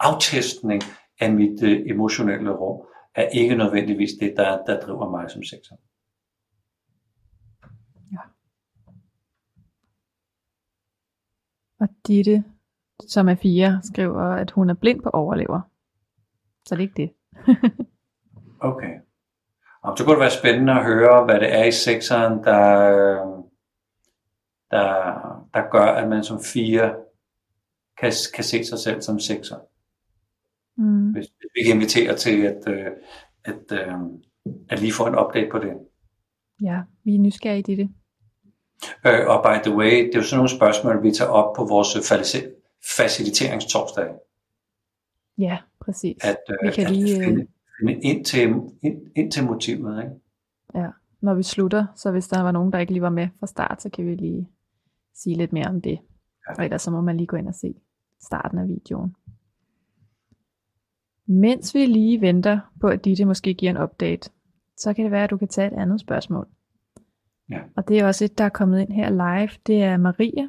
[0.00, 0.82] aftestning
[1.20, 5.76] af mit øh, emotionelle rum, er ikke nødvendigvis det, der, der driver mig som sektor.
[8.12, 8.18] Ja.
[11.80, 12.44] Og Ditte,
[13.08, 15.60] som er fire, skriver, at hun er blind på overlever.
[16.66, 17.12] Så det er ikke det.
[18.70, 19.00] okay.
[19.82, 22.60] Og så kunne det være spændende at høre, hvad det er i sekseren, der,
[24.70, 24.84] der,
[25.54, 26.94] der gør, at man som fire
[27.98, 29.56] kan, kan se sig selv som sekser.
[30.76, 31.12] Mm.
[31.12, 32.86] Hvis, hvis vi kan invitere til at, øh,
[33.44, 33.94] at, øh,
[34.68, 35.72] at lige få en update på det.
[36.62, 37.90] Ja, vi er nysgerrige i det.
[39.06, 41.64] Øh, og by the way, det er jo sådan nogle spørgsmål, vi tager op på
[41.64, 41.88] vores
[42.96, 44.08] faciliteringstorsdag.
[45.38, 46.24] Ja, præcis.
[46.24, 47.46] At, øh, Vi kan at lige, øh, finde,
[47.80, 48.40] finde ind, til,
[48.82, 50.02] ind, ind til motivet.
[50.02, 50.14] Ikke?
[50.74, 50.88] Ja,
[51.20, 53.82] når vi slutter, så hvis der var nogen, der ikke lige var med fra start,
[53.82, 54.48] så kan vi lige
[55.14, 55.98] sige lidt mere om det.
[56.48, 56.54] Ja.
[56.58, 57.74] Og ellers så må man lige gå ind og se
[58.20, 59.16] starten af videoen.
[61.26, 64.30] Mens vi lige venter på, at Ditte måske giver en update,
[64.76, 66.48] så kan det være, at du kan tage et andet spørgsmål.
[67.50, 67.60] Ja.
[67.76, 69.50] Og det er også et, der er kommet ind her live.
[69.66, 70.48] Det er Maria,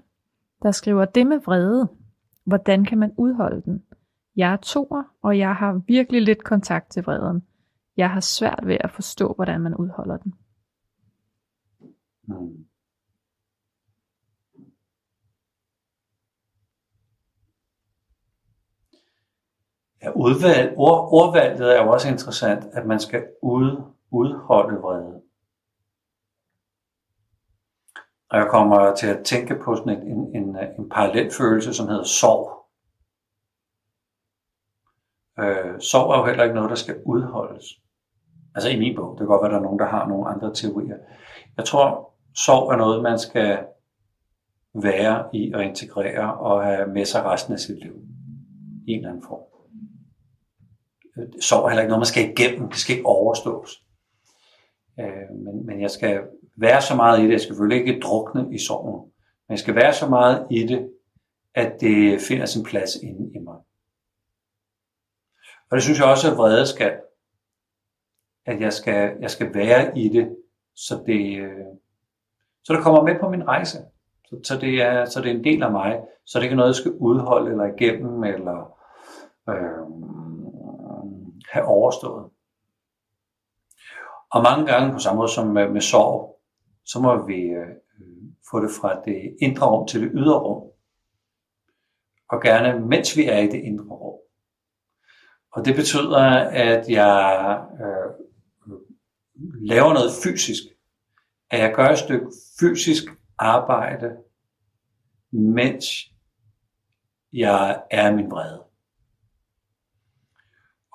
[0.64, 1.90] der skriver, det med vrede.
[2.44, 3.84] Hvordan kan man udholde den?
[4.36, 7.44] Jeg er toer, og jeg har virkelig lidt kontakt til vreden.
[7.98, 10.34] Jeg har svært ved at forstå, hvordan man udholder den.
[12.28, 12.66] Mm.
[20.06, 25.22] Ja, udvalg, ord, ordvalget er jo også interessant, at man skal ud, udholde vrede.
[28.30, 31.88] Og jeg kommer til at tænke på sådan en, en, en, en parallel følelse, som
[31.88, 32.46] hedder sorg.
[35.40, 37.66] Øh, sorg er jo heller ikke noget, der skal udholdes.
[38.56, 39.12] Altså i min bog.
[39.12, 40.98] Det kan godt være, der er nogen, der har nogle andre teorier.
[41.58, 42.14] Jeg tror,
[42.46, 43.66] sorg er noget, man skal
[44.74, 47.96] være i og integrere og have med sig resten af sit liv.
[48.88, 49.55] I en eller anden form.
[51.18, 52.70] Øh, Sorg er heller ikke noget, man skal igennem.
[52.70, 53.84] Det skal ikke overstås.
[55.00, 56.22] Øh, men, men jeg skal
[56.58, 57.32] være så meget i det.
[57.32, 59.12] Jeg skal selvfølgelig ikke drukne i sorgen.
[59.48, 60.90] Men jeg skal være så meget i det,
[61.56, 63.56] at det finder sin plads inde i mig.
[65.70, 66.94] Og det synes jeg også, at vrede skal.
[68.46, 70.36] At jeg skal, jeg skal være i det,
[70.76, 71.66] så det, øh,
[72.64, 73.78] så det kommer med på min rejse.
[74.26, 76.00] Så, så, det er, så det er en del af mig.
[76.26, 78.78] Så det ikke er noget, jeg skal udholde eller igennem, eller
[79.50, 79.88] øh,
[81.52, 82.32] have overstået.
[84.32, 86.42] Og mange gange, på samme måde som med, med sorg,
[86.86, 90.72] så må vi øh, øh, få det fra det indre rum til det ydre rum.
[92.30, 94.20] Og gerne mens vi er i det indre rum.
[95.52, 98.26] Og det betyder, at jeg øh,
[99.68, 100.64] laver noget fysisk.
[101.50, 102.28] At jeg gør et stykke
[102.60, 103.04] fysisk
[103.38, 104.18] arbejde,
[105.32, 105.86] mens
[107.34, 108.65] jeg er min vrede.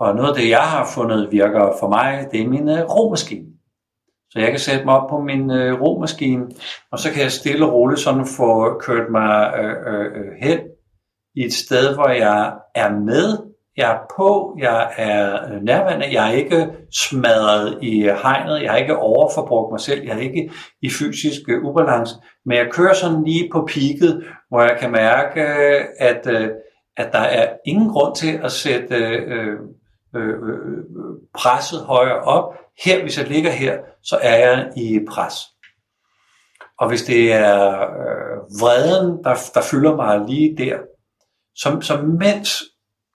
[0.01, 3.47] Og noget af det, jeg har fundet virker for mig, det er min øh, romaskine.
[4.31, 6.47] Så jeg kan sætte mig op på min øh, romaskine,
[6.93, 10.59] og så kan jeg stille og roligt sådan få kørt mig øh, øh, øh hen
[11.35, 13.39] i et sted, hvor jeg er med,
[13.77, 18.79] jeg er på, jeg er øh, nærværende, jeg er ikke smadret i hegnet, jeg har
[18.79, 20.51] ikke overforbrugt mig selv, jeg er ikke
[20.83, 22.15] i fysisk øh, ubalance,
[22.47, 26.49] men jeg kører sådan lige på peaket, hvor jeg kan mærke, øh, at, øh,
[26.97, 29.59] at der er ingen grund til at sætte øh,
[30.17, 30.85] øh, øh,
[31.35, 32.55] presset højere op.
[32.85, 35.35] Her, hvis jeg ligger her, så er jeg i pres.
[36.79, 40.79] Og hvis det er øh, vreden, der, der fylder mig lige der,
[41.55, 42.63] så, så mens,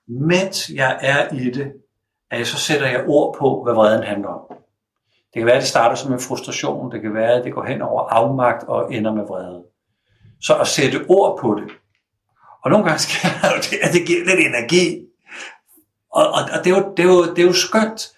[0.07, 1.73] mens jeg er i det,
[2.31, 4.41] at så sætter jeg ord på, hvad vreden handler om.
[5.33, 6.91] Det kan være, at det starter som en frustration.
[6.91, 9.63] Det kan være, at det går hen over afmagt og ender med vrede.
[10.41, 11.71] Så at sætte ord på det.
[12.63, 15.05] Og nogle gange sker det jo det, at det giver lidt energi.
[16.15, 18.11] Og, og, og det, er jo, det, er jo, det er jo skønt.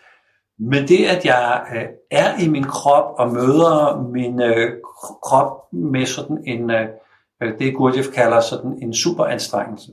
[0.59, 4.71] Men det, at jeg øh, er i min krop og møder min øh,
[5.23, 6.87] krop med sådan en, øh,
[7.43, 9.91] øh, det Gurdjieff kalder sådan en superanstrengelse.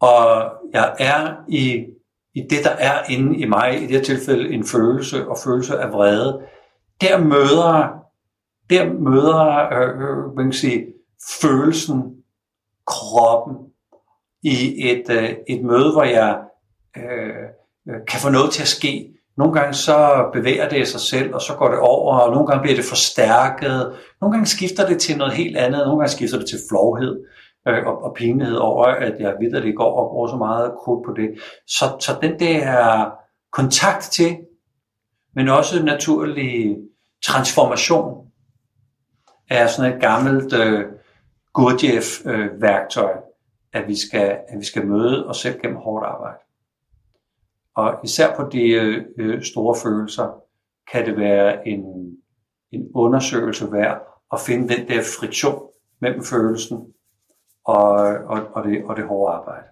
[0.00, 1.86] Og jeg er i,
[2.34, 5.78] i det, der er inde i mig, i det her tilfælde en følelse og følelse
[5.78, 6.42] af vrede,
[7.00, 7.88] der møder,
[8.70, 10.86] der møder øh, øh man kan sige,
[11.42, 12.16] følelsen,
[12.86, 13.69] kroppen,
[14.42, 16.38] i et, øh, et møde, hvor jeg
[16.96, 17.44] øh,
[17.88, 19.14] øh, kan få noget til at ske.
[19.36, 22.62] Nogle gange så bevæger det sig selv, og så går det over, og nogle gange
[22.62, 23.96] bliver det forstærket.
[24.20, 27.20] Nogle gange skifter det til noget helt andet, nogle gange skifter det til flovhed
[27.68, 30.72] øh, og, og pinlighed over, at jeg ved, at det går og bruger så meget
[30.84, 31.30] krudt på det.
[31.66, 33.10] Så, så den der
[33.52, 34.36] kontakt til,
[35.34, 36.76] men også naturlig
[37.26, 38.26] transformation,
[39.50, 40.84] er sådan et gammelt øh,
[41.54, 43.10] Gurdjieff-værktøj.
[43.10, 43.29] Øh,
[43.72, 46.38] at vi skal, at vi skal møde os selv gennem hårdt arbejde.
[47.74, 48.62] Og især på de
[49.16, 50.42] øh, store følelser
[50.92, 51.82] kan det være en,
[52.72, 54.00] en undersøgelse værd
[54.32, 55.68] at finde den der friktion
[56.00, 56.78] mellem følelsen
[57.64, 57.92] og,
[58.32, 59.66] og, og, det, og det hårde arbejde.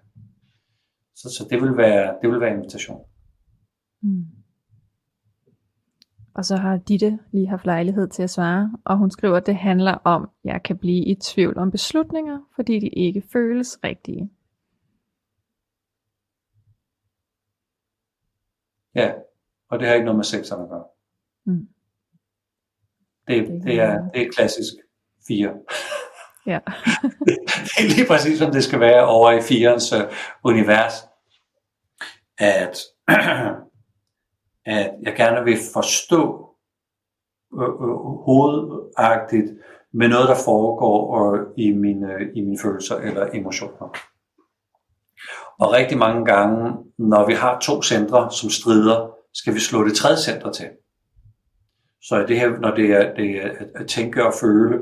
[1.16, 3.04] Så, så det, vil være, det vil være invitation.
[4.02, 4.24] Mm.
[6.34, 9.56] Og så har Ditte lige haft lejlighed til at svare, og hun skriver, at det
[9.56, 14.30] handler om, at jeg kan blive i tvivl om beslutninger, fordi de ikke føles rigtige.
[18.94, 19.12] Ja,
[19.70, 20.84] og det har ikke noget med sexerne at gøre.
[21.44, 21.68] Mm.
[23.28, 24.72] Det, Det det, er, det er klassisk
[25.28, 25.54] fire.
[26.46, 26.58] Ja.
[27.26, 30.00] det er lige præcis, som det skal være over i firens uh,
[30.44, 30.92] univers.
[32.38, 32.78] At,
[34.68, 36.48] at jeg gerne vil forstå
[37.54, 37.96] øh, øh,
[38.26, 39.46] hovedagtigt
[39.92, 43.88] med noget, der foregår øh, i, mine, øh, i mine følelser eller emotioner.
[45.58, 49.94] Og rigtig mange gange, når vi har to centre, som strider, skal vi slå det
[49.96, 50.68] tredje center til.
[52.02, 54.76] Så det her, når det er, det er at- at tænke og føle,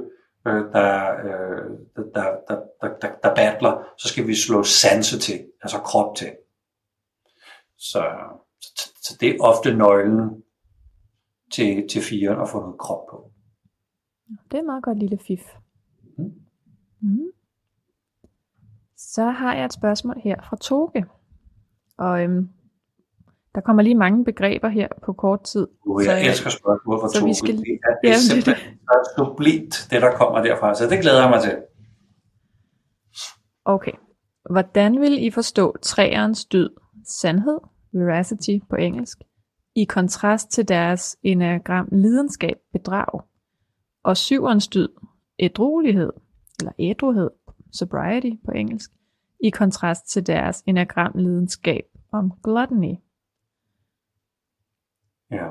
[0.46, 5.18] øh, der, øh, der, der, der, der, der, der battler, så skal vi slå sanse
[5.18, 6.32] til, altså krop til.
[7.78, 8.04] Så,
[8.60, 10.42] så, så det er ofte nøglen
[11.52, 13.30] til, til firen at få noget krop på.
[14.50, 15.40] Det er et meget godt lille fif.
[16.18, 16.24] Mm.
[17.00, 17.18] Mm.
[18.96, 21.06] Så har jeg et spørgsmål her fra Toge.
[21.98, 22.48] Og øhm,
[23.54, 25.66] der kommer lige mange begreber her på kort tid.
[25.84, 27.26] Så, jeg øh, elsker spørgsmål fra så to.
[27.26, 30.74] vi skal- Det er, det er simpelthen så sublimt, det der kommer derfra.
[30.74, 31.62] Så det glæder jeg mig til.
[33.64, 33.92] Okay.
[34.50, 36.68] Hvordan vil I forstå træernes dyd,
[37.20, 37.58] sandhed,
[37.92, 39.18] veracity på engelsk,
[39.74, 43.20] i kontrast til deres enagram lidenskab, bedrag,
[44.02, 44.88] og syverens dyd,
[45.38, 46.12] ædruelighed,
[46.58, 47.30] eller ædruhed,
[47.72, 48.90] sobriety på engelsk,
[49.44, 52.94] i kontrast til deres enagram lidenskab om gluttony.
[55.30, 55.48] Ja.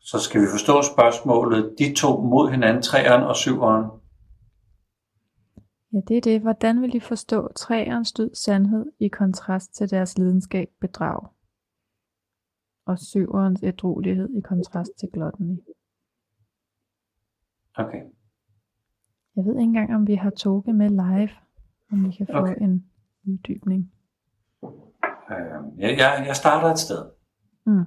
[0.00, 4.03] Så skal vi forstå spørgsmålet, de to mod hinanden, træeren og syveren.
[5.94, 6.40] Ja, det er det.
[6.40, 11.28] Hvordan vil I forstå træernes dyd, sandhed, i kontrast til deres lidenskab, bedrag,
[12.86, 15.58] og syverens ædruelighed i kontrast til gluttony?
[17.76, 18.02] Okay.
[19.36, 21.30] Jeg ved ikke engang, om vi har Toge med live,
[21.92, 22.60] om vi kan få okay.
[22.60, 22.90] en
[23.26, 23.92] uddybning.
[24.64, 24.70] Øh,
[25.78, 27.10] jeg, jeg, jeg starter et sted.
[27.66, 27.84] Mm.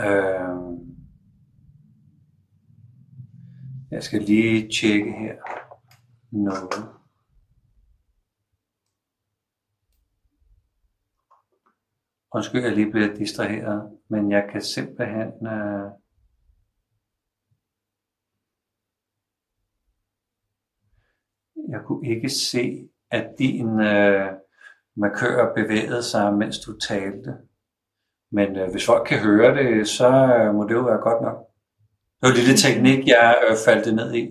[0.00, 0.78] Øh,
[3.90, 5.36] jeg skal lige tjekke her
[6.30, 7.02] noget.
[12.34, 15.46] Undskyld, jeg lige bliver distraheret, men jeg kan simpelthen...
[15.46, 15.90] Øh,
[21.68, 24.32] jeg kunne ikke se, at din øh,
[24.96, 27.51] markør bevægede sig, mens du talte.
[28.32, 31.36] Men øh, hvis folk kan høre det, så øh, må det jo være godt nok.
[32.20, 34.30] Det var lille teknik, jeg øh, faldt ned i.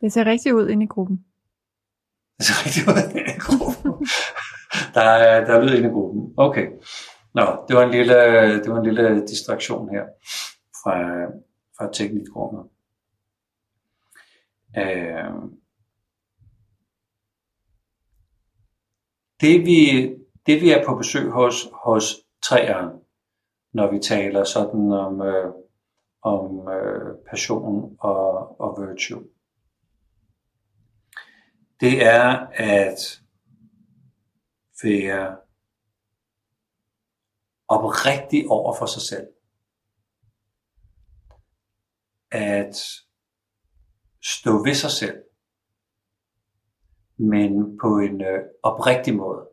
[0.00, 1.24] Det ser rigtigt ud inde i gruppen.
[2.38, 4.06] Det er rigtig ud i gruppen.
[4.94, 6.34] der, er, der er lyd inde i gruppen.
[6.36, 6.66] Okay.
[7.34, 8.14] Nå, det var en lille,
[8.62, 10.04] det var en lille distraktion her
[10.82, 10.96] fra,
[11.76, 12.64] fra teknikrummet.
[14.78, 15.34] Øh,
[19.40, 20.08] det, vi,
[20.46, 22.90] det vi er på besøg hos, hos træeren,
[23.78, 25.52] når vi taler sådan om, øh,
[26.22, 29.24] om øh, passion og, og virtue,
[31.80, 33.22] det er at
[34.82, 35.36] være
[37.68, 39.26] oprigtig over for sig selv.
[42.30, 42.76] At
[44.24, 45.22] stå ved sig selv,
[47.16, 49.47] men på en øh, oprigtig måde.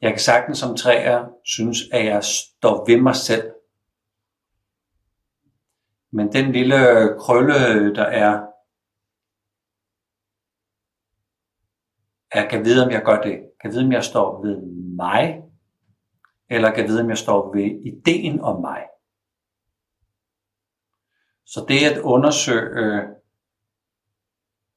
[0.00, 3.52] Jeg kan sagtens som træer synes, at jeg står ved mig selv.
[6.12, 6.76] Men den lille
[7.18, 8.46] krølle, der er,
[12.34, 13.50] jeg kan vide, om jeg gør det.
[13.60, 14.62] Kan vide, om jeg står ved
[14.96, 15.42] mig,
[16.50, 18.86] eller kan vide, om jeg står ved ideen om mig.
[21.46, 23.08] Så det at undersøge øh,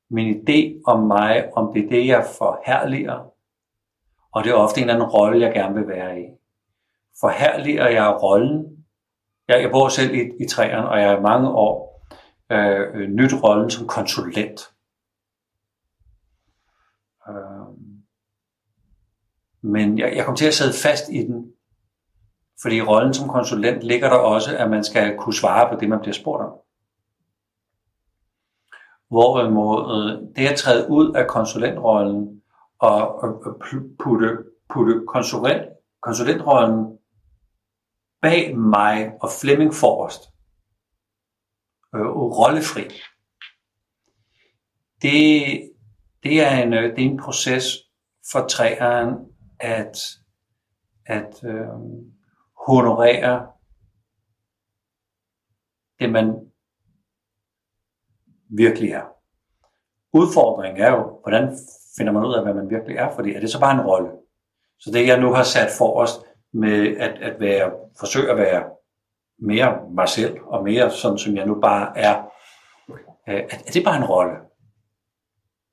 [0.10, 3.37] min idé om mig, om det er det, jeg forherliger,
[4.38, 6.26] og det er ofte en eller anden rolle, jeg gerne vil være i.
[7.20, 8.86] Forherliger jeg rollen?
[9.48, 12.04] Jeg, jeg bor selv i, i træerne, og jeg har i mange år
[12.52, 14.74] øh, øh, nyt rollen som konsulent.
[17.30, 17.68] Øh,
[19.62, 21.54] men jeg, jeg kom til at sidde fast i den,
[22.62, 25.90] fordi i rollen som konsulent ligger der også, at man skal kunne svare på det,
[25.90, 26.54] man bliver spurgt om.
[29.10, 32.37] Hvorimod øh, det at træde ud af konsulentrollen
[32.80, 33.62] og, og,
[34.00, 35.68] putte, putte konsulent,
[36.02, 36.98] konsulentrollen
[38.22, 40.22] bag mig og Flemming forrest,
[41.96, 42.08] øh,
[42.40, 42.84] rollefri,
[45.02, 45.72] det,
[46.24, 47.64] det, er en, øh, det er en proces
[48.32, 49.16] for træeren
[49.60, 49.98] at,
[51.06, 51.68] at øh,
[52.68, 53.48] honorere
[56.00, 56.52] det, man
[58.50, 59.06] virkelig er.
[60.14, 61.58] Udfordringen er jo, hvordan
[61.98, 64.10] finder man ud af, hvad man virkelig er, fordi er det så bare en rolle?
[64.80, 66.12] Så det, jeg nu har sat for os
[66.54, 68.70] med at, at være, forsøge at være
[69.40, 72.24] mere mig selv, og mere sådan, som jeg nu bare er,
[72.90, 74.36] øh, at, at det er bare en rolle.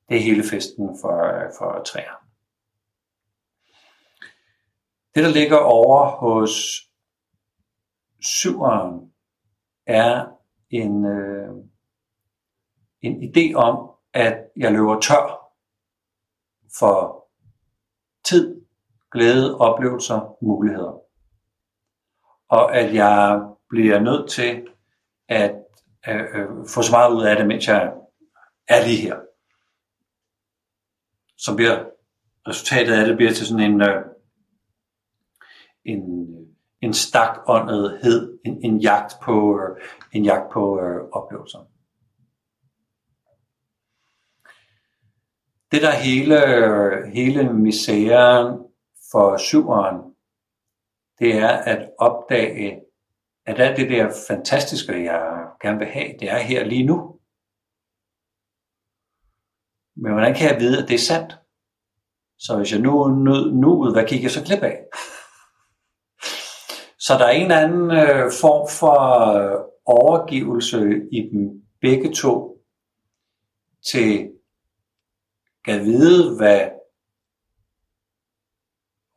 [0.09, 1.16] Det er hele festen for,
[1.59, 2.25] for træer.
[5.14, 6.51] Det, der ligger over hos
[8.20, 9.12] syveren,
[9.87, 10.27] er
[10.70, 11.55] en, øh,
[13.01, 15.43] en idé om, at jeg løber tør
[16.79, 17.27] for
[18.25, 18.61] tid,
[19.12, 21.01] glæde, oplevelser, muligheder.
[22.49, 24.66] Og at jeg bliver nødt til
[25.29, 25.55] at
[26.09, 27.93] øh, øh, få så meget ud af det, mens jeg
[28.68, 29.16] er lige her.
[31.37, 31.85] Så bliver
[32.49, 34.05] resultatet af det bliver til sådan en, øh,
[35.85, 36.03] en,
[36.81, 41.74] en stakåndethed, en, en jagt på, øh, en jagt på øh, oplevelser.
[45.75, 46.39] Det der hele,
[47.14, 48.59] hele misæren
[49.12, 50.14] for syveren,
[51.18, 52.81] det er at opdage,
[53.47, 57.20] at alt det der fantastiske, jeg gerne vil have, det er her lige nu.
[59.97, 61.39] Men hvordan kan jeg vide, at det er sandt?
[62.39, 64.79] Så hvis jeg nu nød nu, hvad kigger jeg så glip af?
[66.99, 68.99] Så der er en eller anden øh, form for
[69.37, 70.79] øh, overgivelse
[71.12, 72.59] i dem begge to
[73.93, 74.35] til
[75.69, 76.71] at vide, hvad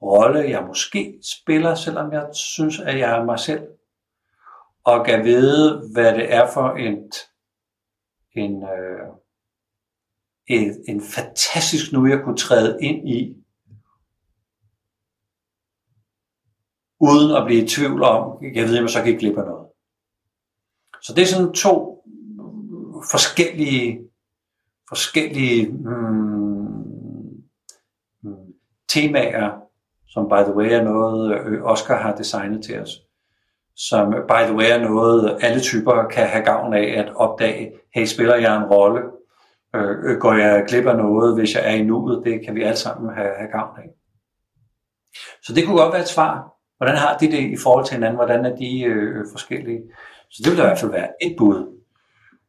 [0.01, 3.67] rolle jeg måske spiller, selvom jeg synes, at jeg er mig selv.
[4.83, 7.11] Og kan vide, hvad det er for en,
[8.31, 9.07] en, øh,
[10.47, 13.43] en, en fantastisk nu, jeg kunne træde ind i,
[16.99, 19.67] uden at blive i tvivl om, jeg ved, at jeg så kan glip af noget.
[21.01, 22.03] Så det er sådan to
[23.11, 24.06] forskellige,
[24.89, 26.67] forskellige mm,
[28.89, 29.51] temaer,
[30.07, 32.89] som by the way er noget, øh, Oscar har designet til os.
[33.75, 38.05] Som by the way er noget, alle typer kan have gavn af at opdage, hey,
[38.05, 39.01] spiller jeg en rolle?
[39.75, 42.25] Øh, øh, går jeg glip af noget, hvis jeg er i nuet?
[42.25, 43.89] Det kan vi alle sammen have, have gavn af.
[45.43, 48.15] Så det kunne godt være et svar Hvordan har de det i forhold til hinanden?
[48.15, 49.81] Hvordan er de øh, forskellige?
[50.29, 51.81] Så det vil i hvert fald være et bud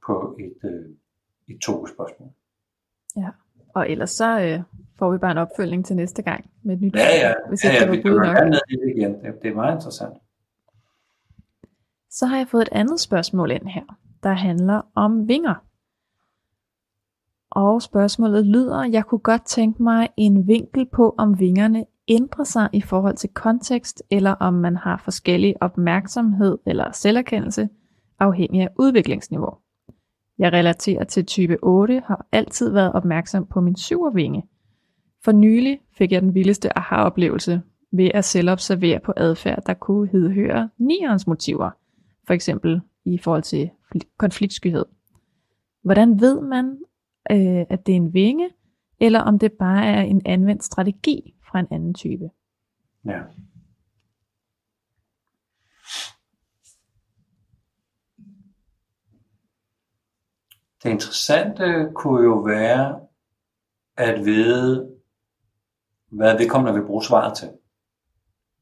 [0.06, 0.86] på et, øh,
[1.48, 2.28] et to spørgsmål.
[3.16, 3.28] Ja,
[3.74, 4.60] og ellers så øh,
[4.98, 7.72] får vi bare en opfølgning til næste gang med et nyt Ja, ja, hvis ja,
[7.72, 9.12] ja vi kan gerne ned i det igen.
[9.12, 10.14] Det, det er meget interessant.
[12.10, 15.54] Så har jeg fået et andet spørgsmål ind her, der handler om vinger.
[17.50, 22.68] Og spørgsmålet lyder, jeg kunne godt tænke mig en vinkel på, om vingerne ændrer sig
[22.72, 27.68] i forhold til kontekst, eller om man har forskellig opmærksomhed eller selverkendelse,
[28.18, 29.54] afhængig af udviklingsniveau.
[30.38, 34.42] Jeg relaterer til type 8, har altid været opmærksom på min syvervinge.
[35.24, 37.62] For nylig fik jeg den vildeste aha-oplevelse
[37.92, 41.70] ved at selv observere på adfærd, der kunne hedhøre nierens motiver,
[42.26, 43.70] for eksempel i forhold til
[44.18, 44.84] konfliktskyhed.
[45.82, 46.78] Hvordan ved man,
[47.30, 48.50] øh, at det er en vinge,
[49.00, 52.30] eller om det bare er en anvendt strategi fra en anden type.
[53.06, 53.20] Ja.
[60.82, 63.00] Det interessante kunne jo være
[63.96, 64.96] at vide,
[66.10, 67.50] hvad det kommer, når vi bruger svaret til.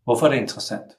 [0.04, 0.92] Hvorfor er det interessant?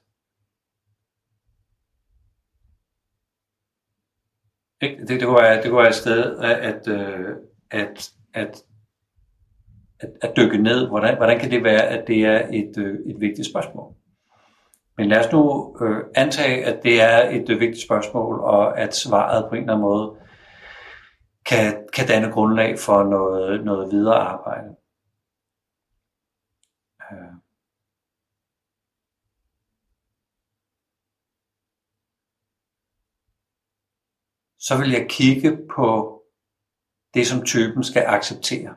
[4.80, 7.36] Det, det, kunne være, det kunne være et sted, at, at, øh,
[7.70, 8.64] at, at
[10.00, 10.88] at, at dykke ned.
[10.88, 13.92] Hvordan, hvordan kan det være, at det er et, øh, et vigtigt spørgsmål?
[14.96, 18.94] Men lad os nu øh, antage, at det er et øh, vigtigt spørgsmål, og at
[18.96, 20.14] svaret på en eller anden måde
[21.48, 24.76] kan, kan danne grundlag for noget, noget videre arbejde.
[27.12, 27.34] Øh.
[34.58, 36.22] Så vil jeg kigge på
[37.14, 38.74] det, som typen skal acceptere.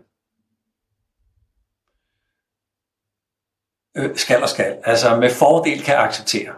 [3.97, 6.55] øh, skal og skal, altså med fordel kan acceptere.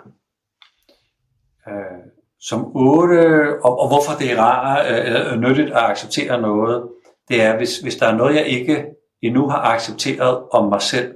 [2.49, 6.89] Som otte, og, og hvorfor det er rart, øh, øh, nyttigt at acceptere noget,
[7.29, 8.85] det er, hvis, hvis der er noget, jeg ikke
[9.21, 11.13] endnu har accepteret om mig selv,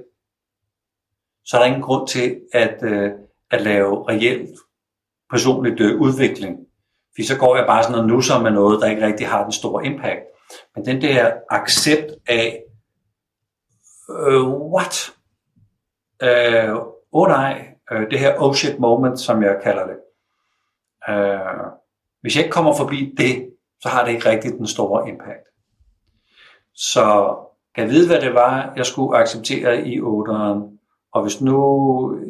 [1.44, 3.10] så er der ingen grund til at, øh,
[3.50, 4.58] at lave reelt
[5.30, 6.56] personligt øh, udvikling.
[7.16, 9.52] For så går jeg bare sådan noget nusser med noget, der ikke rigtig har den
[9.52, 10.20] store impact.
[10.76, 12.62] Men den der accept af,
[14.10, 15.12] øh, what?
[16.22, 16.76] Øh,
[17.12, 19.96] oh nej, øh, det her oh shit moment, som jeg kalder det.
[21.08, 21.38] Øh,
[22.20, 23.50] hvis jeg ikke kommer forbi det,
[23.80, 25.46] så har det ikke rigtig den store impact.
[26.74, 27.36] Så
[27.76, 30.78] jeg ved, hvad det var, jeg skulle acceptere i 8'eren,
[31.12, 31.58] og hvis nu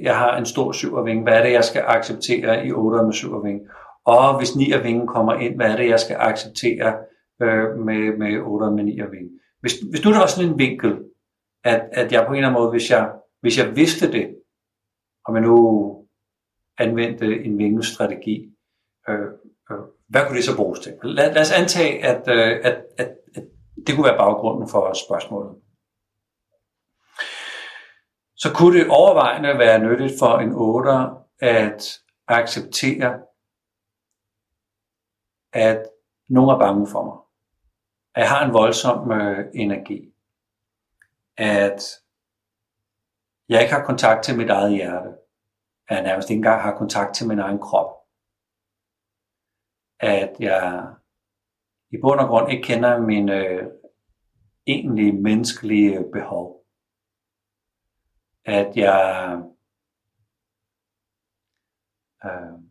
[0.03, 3.61] jeg har en stor syvervinge, hvad er det, jeg skal acceptere i 8'eren med syvervinge?
[4.05, 6.95] Og hvis 9'ervingen kommer ind, hvad er det, jeg skal acceptere
[7.43, 9.01] øh, med, med 8'eren med 9?
[9.61, 10.99] Hvis, hvis nu der var sådan en vinkel,
[11.65, 13.11] at, at jeg på en eller anden måde, hvis jeg,
[13.41, 14.37] hvis jeg vidste det,
[15.25, 15.97] og man nu
[16.79, 18.53] anvendte en vingestrategi,
[19.09, 19.27] øh,
[19.71, 19.79] øh,
[20.09, 20.93] hvad kunne det så bruges til?
[21.03, 23.45] Lad, lad os antage, at, øh, at, at, at
[23.87, 25.57] det kunne være baggrunden for spørgsmålet.
[28.37, 30.91] Så kunne det overvejende være nyttigt for en 8
[31.41, 33.21] at acceptere,
[35.53, 35.83] at
[36.29, 37.17] nogen er bange for mig.
[38.15, 40.13] At jeg har en voldsom øh, energi.
[41.37, 41.83] At
[43.49, 45.09] jeg ikke har kontakt til mit eget hjerte.
[45.89, 47.98] At jeg nærmest ikke engang har kontakt til min egen krop.
[50.01, 50.95] At jeg
[51.91, 53.67] i bund og grund ikke kender mine øh,
[54.67, 56.65] egentlige menneskelige behov.
[58.45, 59.43] At jeg
[62.25, 62.69] øh,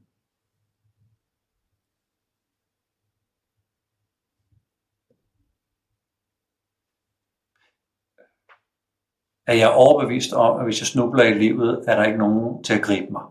[9.48, 12.64] at jeg er overbevist om, at hvis jeg snubler i livet, er der ikke nogen
[12.64, 13.26] til at gribe mig.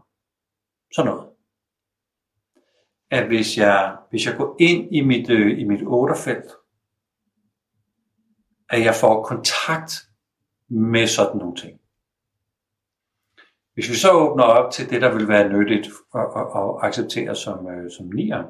[0.94, 1.25] Sådan noget.
[3.10, 6.52] At hvis jeg, hvis jeg går ind i mit, øh, i mit otterfelt,
[8.68, 9.92] at jeg får kontakt
[10.68, 11.80] med sådan nogle ting.
[13.74, 17.36] Hvis vi så åbner op til det, der vil være nyttigt at, at, at acceptere
[17.36, 18.44] som, øh, som nier,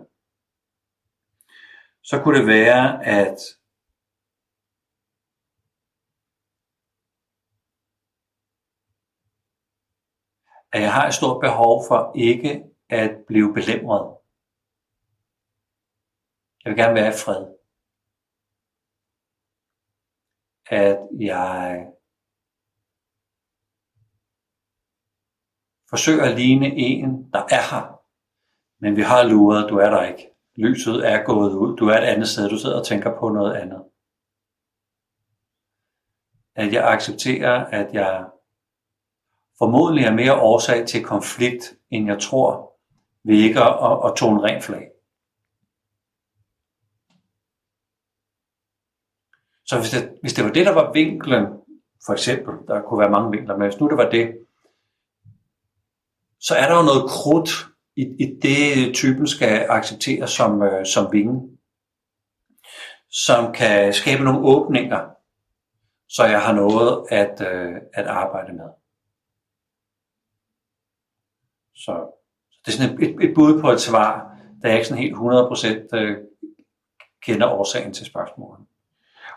[2.02, 3.38] så kunne det være, at
[10.72, 14.15] at jeg har et stort behov for ikke at blive belemret.
[16.66, 17.42] Jeg vil gerne være i fred.
[20.66, 21.86] At jeg
[25.90, 28.02] forsøger at ligne en, der er her.
[28.80, 30.30] Men vi har luret, du er der ikke.
[30.56, 31.76] Lyset er gået ud.
[31.76, 32.48] Du er et andet sted.
[32.48, 33.84] Du sidder og tænker på noget andet.
[36.54, 38.26] At jeg accepterer, at jeg
[39.58, 42.78] formodentlig er mere årsag til konflikt, end jeg tror,
[43.24, 44.95] ved ikke at, at, at tone ren flag.
[49.66, 51.46] Så hvis det, hvis det var det, der var vinklen,
[52.06, 54.38] for eksempel, der kunne være mange vinkler, men hvis nu det var det,
[56.40, 57.50] så er der jo noget krudt
[57.96, 61.58] i, i det, typen skal acceptere som, øh, som vinge,
[63.10, 65.10] som kan skabe nogle åbninger,
[66.08, 68.70] så jeg har noget at, øh, at arbejde med.
[71.74, 71.92] Så,
[72.50, 75.02] så det er sådan et, et, et bud på et svar, der jeg ikke sådan
[75.02, 76.18] helt 100% øh,
[77.22, 78.65] kender årsagen til spørgsmålet.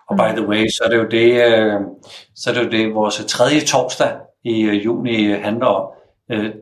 [0.09, 1.81] Og by the way, så er det jo det, øh,
[2.35, 5.93] så er det, jo det vores tredje torsdag i øh, juni handler om,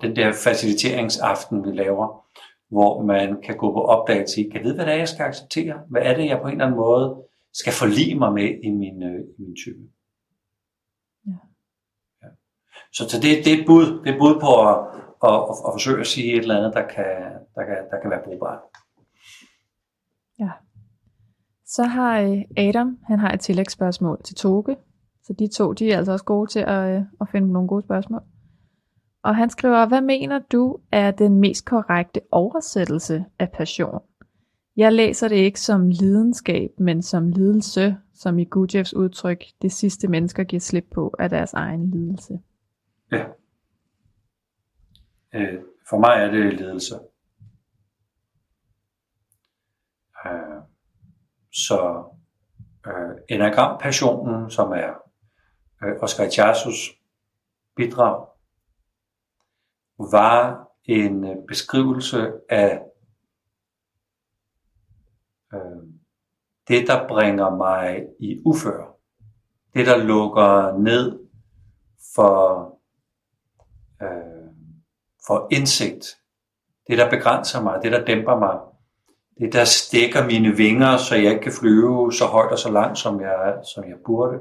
[0.01, 2.25] den der faciliteringsaften, vi laver,
[2.69, 5.79] hvor man kan gå på opdagelse sige, kan vide, hvad det er, jeg skal acceptere?
[5.89, 7.23] Hvad er det, jeg på en eller anden måde
[7.53, 9.01] skal forlige mig med i min,
[9.37, 9.79] i min type?
[11.27, 11.37] Ja.
[12.23, 12.27] Ja.
[12.93, 14.75] Så, så det, det, er et bud, det er et bud på at,
[15.19, 17.11] og, og, og forsøge at sige et eller andet, der kan,
[17.55, 18.59] der kan, der kan være brugbart.
[20.39, 20.49] Ja.
[21.67, 24.77] Så har øh, Adam, han har et tillægsspørgsmål til Toge.
[25.23, 27.83] Så de to, de er altså også gode til at, øh, at finde nogle gode
[27.83, 28.21] spørgsmål.
[29.23, 34.01] Og han skriver, hvad mener du er den mest korrekte oversættelse af passion?
[34.77, 40.07] Jeg læser det ikke som lidenskab, men som lidelse, som i Gurdjieffs udtryk, det sidste
[40.07, 42.39] mennesker giver slip på af deres egen lidelse.
[43.11, 43.25] Ja.
[45.33, 46.95] Øh, for mig er det lidelse.
[50.25, 50.61] Øh,
[51.57, 52.03] så
[52.87, 54.93] øh, enagrampassionen, som er
[55.83, 56.91] øh, Oscar Chassos
[57.75, 58.27] bidrag,
[60.11, 62.81] var en øh, beskrivelse af
[65.53, 65.83] øh,
[66.67, 68.95] det, der bringer mig i ufør.
[69.73, 71.19] Det, der lukker ned
[72.15, 72.67] for
[74.01, 74.47] øh,
[75.27, 76.05] for indsigt.
[76.87, 78.59] Det, der begrænser mig, det, der dæmper mig,
[79.39, 82.97] det, der stikker mine vinger, så jeg ikke kan flyve så højt og så langt,
[82.97, 84.37] som jeg, som jeg burde.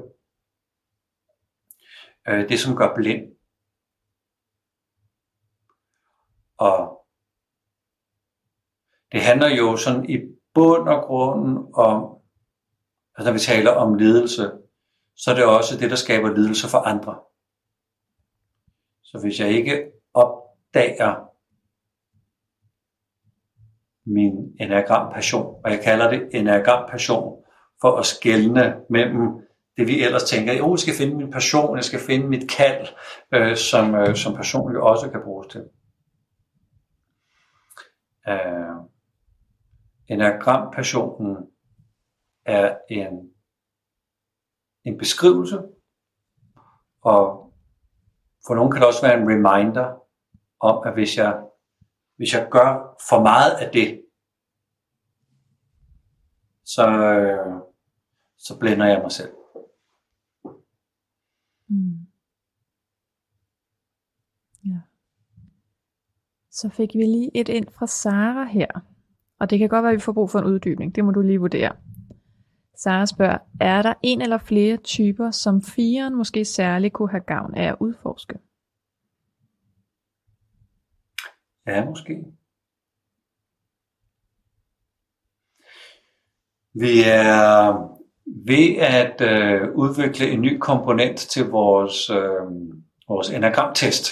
[2.27, 3.23] Øh, det, som gør blind.
[6.57, 7.05] Og
[9.11, 10.17] det handler jo sådan i
[10.53, 12.17] bund og grund om
[13.17, 14.51] Altså når vi taler om lidelse,
[15.15, 17.19] så er det også det, der skaber lidelse for andre.
[19.03, 21.26] Så hvis jeg ikke opdager
[24.07, 27.43] min enagram passion, og jeg kalder det enagram passion,
[27.81, 29.47] for at skelne mellem
[29.77, 32.87] det vi ellers tænker, jo, jeg skal finde min passion, jeg skal finde mit kald,
[33.33, 35.69] øh, som, øh, som personligt også kan bruges til.
[38.27, 38.75] Øh,
[40.07, 41.37] enagram-passionen
[42.45, 43.31] er en,
[44.83, 45.61] en beskrivelse,
[47.01, 47.53] og
[48.47, 49.87] for nogen kan det også være en reminder
[50.59, 51.43] om, at hvis jeg,
[52.17, 54.01] hvis jeg gør for meget af det,
[56.63, 57.61] så, øh,
[58.37, 59.31] så blænder jeg mig selv.
[61.69, 62.07] Mm.
[64.65, 64.79] Ja.
[66.51, 68.67] Så fik vi lige et ind fra Sara her.
[69.39, 70.95] Og det kan godt være, at vi får brug for en uddybning.
[70.95, 71.75] Det må du lige vurdere.
[72.75, 77.55] Sara spørger, er der en eller flere typer, som firen måske særligt kunne have gavn
[77.55, 78.39] af at udforske?
[81.67, 82.25] Ja, måske.
[86.73, 87.73] Vi er
[88.25, 92.45] ved at øh, udvikle en ny komponent til vores, øh,
[93.07, 94.05] vores enagramtest.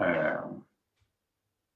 [0.00, 0.58] Øh,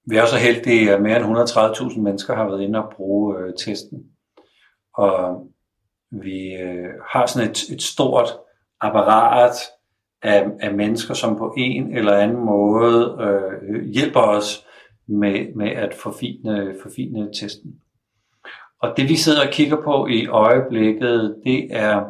[0.07, 3.55] vi er så heldige, at mere end 130.000 mennesker har været inde og bruge øh,
[3.59, 4.11] testen.
[4.95, 5.47] Og
[6.11, 8.29] vi øh, har sådan et, et stort
[8.81, 9.55] apparat
[10.23, 14.67] af, af mennesker, som på en eller anden måde øh, hjælper os
[15.07, 17.81] med, med at forfine, forfine testen.
[18.83, 22.05] Og det vi sidder og kigger på i øjeblikket, det er,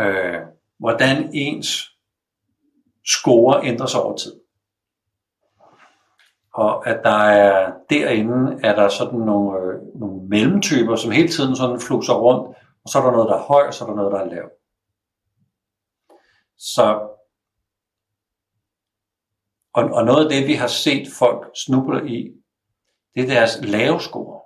[0.00, 0.40] øh,
[0.78, 1.90] hvordan ens
[3.06, 4.32] score ændrer sig over tid.
[6.54, 11.56] Og at der er derinde, er der sådan nogle, øh, nogle mellemtyper, som hele tiden
[11.56, 13.96] sådan flukser rundt, og så er der noget, der er højt, og så er der
[13.96, 14.57] noget, der er lavt.
[16.58, 17.08] Så
[19.78, 22.32] og, og noget af det, vi har set folk snuble i,
[23.14, 24.40] det er deres lave score.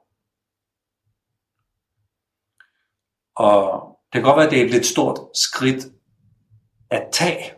[3.37, 5.85] Og det kan godt være, at det er et lidt stort skridt
[6.91, 7.53] at tage.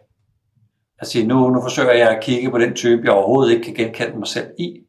[0.98, 3.74] At sige, nu, nu forsøger jeg at kigge på den type, jeg overhovedet ikke kan
[3.74, 4.86] genkende mig selv i.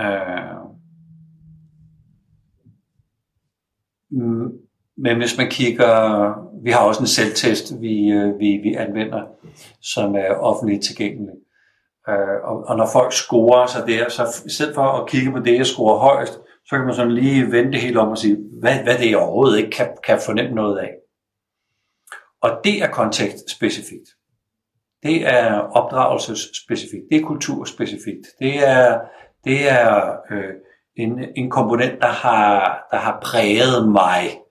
[0.00, 0.56] Øh,
[4.96, 5.92] men hvis man kigger,
[6.66, 9.22] vi har også en selvtest, vi, øh, vi, vi anvender,
[9.82, 11.34] som er offentligt tilgængelig.
[12.08, 15.38] Øh, og, og når folk scorer sig der, så i stedet for at kigge på
[15.38, 16.32] det, jeg scorer højst,
[16.66, 19.18] så kan man sådan lige vende helt om og sige, hvad, hvad det er, jeg
[19.18, 20.90] overhovedet ikke kan, kan fornemme noget af.
[22.42, 24.08] Og det er kontekstspecifikt.
[25.02, 27.04] Det er opdragelsesspecifikt.
[27.10, 28.26] Det er kulturspecifikt.
[28.38, 29.00] Det er,
[29.44, 30.54] det er øh,
[30.96, 34.45] en, en komponent, der har, der har præget mig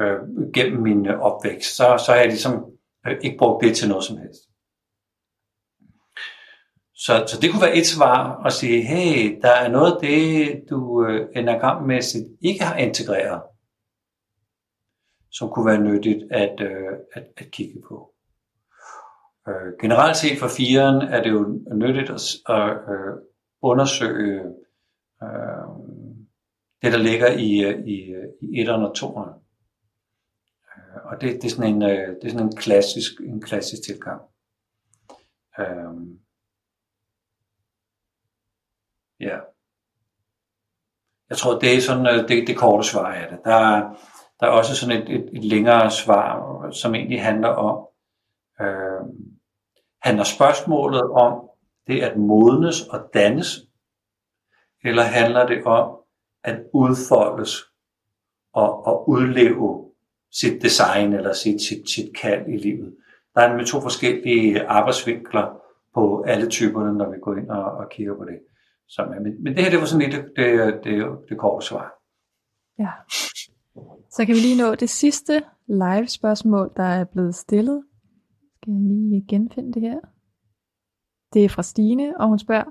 [0.00, 1.76] øh, gennem min opvækst.
[1.76, 2.64] Så, så har jeg ligesom
[3.06, 4.40] øh, ikke brugt det til noget som helst.
[6.94, 10.62] Så, så det kunne være et svar at sige, hey, der er noget af det,
[10.70, 13.42] du øh, enagrammæssigt ikke har integreret,
[15.30, 18.14] som kunne være nyttigt at, øh, at, at kigge på.
[19.48, 22.22] Øh, generelt set for firen er det jo nyttigt at,
[22.56, 23.14] at øh,
[23.62, 24.40] undersøge
[25.22, 25.68] øh,
[26.82, 29.34] det, der ligger i, øh, i, øh, i etteren og toeren.
[31.08, 34.22] Og det, det, er sådan en, øh, det er sådan en klassisk, en klassisk tilgang.
[35.58, 36.18] Øhm.
[39.20, 39.38] Ja.
[41.30, 43.38] Jeg tror, det er sådan øh, det, det korte svar af det.
[43.44, 43.94] Der er,
[44.40, 47.88] der er også sådan et, et, et længere svar, som egentlig handler om,
[48.60, 49.00] øh,
[50.02, 51.50] handler spørgsmålet om
[51.86, 53.58] det at modnes og dannes,
[54.84, 55.96] eller handler det om
[56.44, 57.64] at udfoldes
[58.52, 59.87] og, og udleve
[60.32, 62.96] sit design eller sit, sit, sit kald i livet.
[63.34, 65.60] Der er med to forskellige arbejdsvinkler
[65.94, 68.38] på alle typerne, når vi går ind og, og kigger på det.
[68.88, 71.94] Så, men, men det her, det var sådan lidt det, det, det, korte svar.
[72.78, 72.90] Ja.
[74.10, 77.84] Så kan vi lige nå det sidste live spørgsmål, der er blevet stillet.
[78.56, 79.98] Skal jeg lige genfinde det her?
[81.32, 82.64] Det er fra Stine, og hun spørger,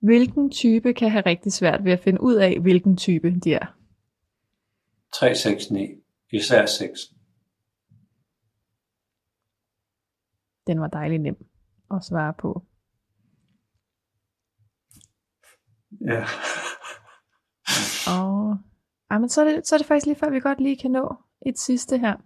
[0.00, 3.66] hvilken type kan have rigtig svært ved at finde ud af, hvilken type de er?
[5.12, 5.99] 3, 6, 9.
[6.32, 7.00] Især 6.
[10.66, 11.36] Den var dejlig nem
[11.90, 12.66] at svare på.
[16.00, 16.24] Ja.
[18.12, 18.58] Og,
[19.10, 20.90] ej, men så, er det, så er det faktisk lige før, vi godt lige kan
[20.90, 21.14] nå
[21.46, 22.16] et sidste her.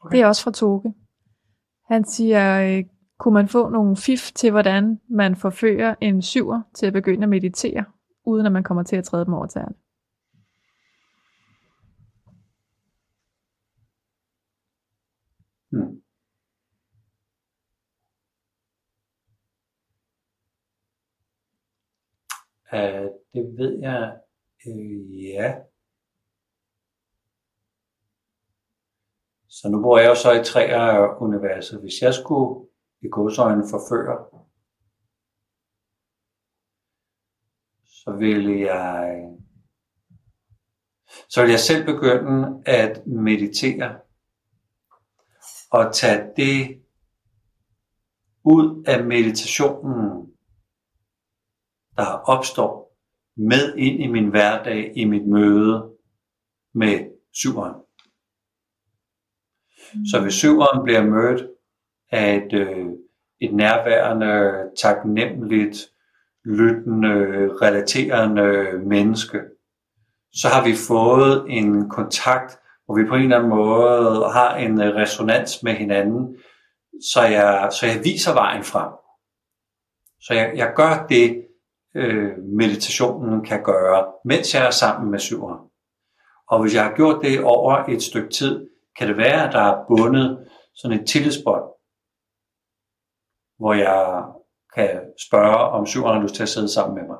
[0.00, 0.16] Okay.
[0.16, 0.94] Det er også fra Toge.
[1.88, 2.84] Han siger, øh,
[3.18, 7.28] kunne man få nogle fif til, hvordan man forfører en syver til at begynde at
[7.28, 7.84] meditere,
[8.24, 9.74] uden at man kommer til at træde dem over tæerne?
[15.70, 16.02] Mm.
[22.72, 24.20] Uh, det ved jeg,
[24.66, 25.54] øh, ja.
[29.48, 31.80] Så nu bor jeg jo så i træer-universet.
[31.80, 32.68] Hvis jeg skulle
[33.02, 34.26] i godsøjne forføre,
[37.84, 39.22] så ville jeg
[41.28, 44.00] så ville jeg selv begynde at meditere
[45.70, 46.82] og tage det
[48.44, 50.32] ud af meditationen,
[51.96, 52.96] der opstår
[53.36, 55.92] med ind i min hverdag, i mit møde
[56.74, 57.74] med syveren.
[59.94, 60.06] Mm.
[60.06, 61.50] Så hvis syveren bliver mødt
[62.10, 62.86] af et, øh,
[63.40, 65.76] et nærværende, taknemmeligt,
[66.44, 67.14] lyttende,
[67.62, 69.40] relaterende menneske,
[70.32, 74.80] så har vi fået en kontakt, hvor vi på en eller anden måde har en
[74.80, 76.36] øh, resonans med hinanden,
[77.12, 78.92] så jeg, så jeg viser vejen frem.
[80.20, 81.46] Så jeg, jeg gør det,
[81.94, 85.70] øh, meditationen kan gøre, mens jeg er sammen med syveren.
[86.48, 89.60] Og hvis jeg har gjort det over et stykke tid, kan det være, at der
[89.60, 91.64] er bundet sådan et tillidsbånd,
[93.58, 94.24] hvor jeg
[94.74, 97.18] kan spørge, om syveren har lyst til at sidde sammen med mig.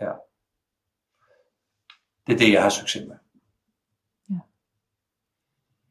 [0.00, 0.12] Ja.
[2.26, 3.16] Det er det, jeg har succes med.
[4.30, 4.38] Ja.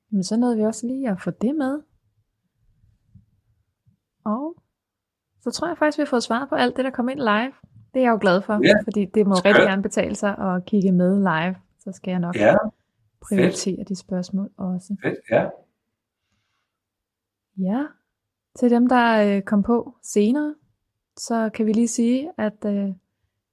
[0.10, 1.82] Men så nåede vi også lige at få det med.
[4.24, 4.56] Og
[5.42, 7.54] så tror jeg faktisk, vi har fået svar på alt det, der kom ind live.
[7.94, 8.74] Det er jeg jo glad for, ja.
[8.84, 11.56] fordi det må rigtig gerne betale sig at kigge med live.
[11.80, 12.56] Så skal jeg nok ja.
[13.22, 13.90] prioritere Fedt.
[13.90, 14.96] de spørgsmål også.
[15.04, 15.50] Fedt, ja.
[17.58, 17.86] Ja,
[18.60, 20.56] til dem, der øh, kom på senere,
[21.18, 22.90] så kan vi lige sige, at øh,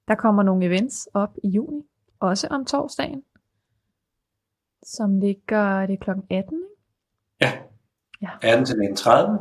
[0.08, 1.82] der kommer nogle events op i juni,
[2.20, 3.22] også om torsdagen,
[4.82, 6.10] som ligger, det er kl.
[6.10, 6.44] 18, ikke?
[7.40, 7.52] Ja,
[8.22, 8.30] ja.
[8.42, 9.38] 18 til 31.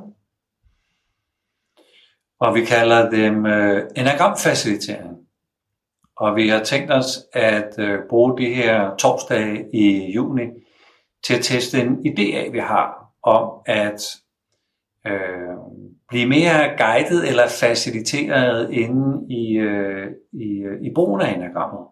[2.40, 5.18] Og vi kalder dem øh, enagramfacilitering.
[6.16, 10.46] Og vi har tænkt os at øh, bruge de her torsdage i juni
[11.26, 14.02] til at teste en idé af, vi har om at
[15.08, 15.58] øh,
[16.10, 21.88] blive mere guidet eller faciliteret inde i, øh, i, øh, i brugen af enagrammet.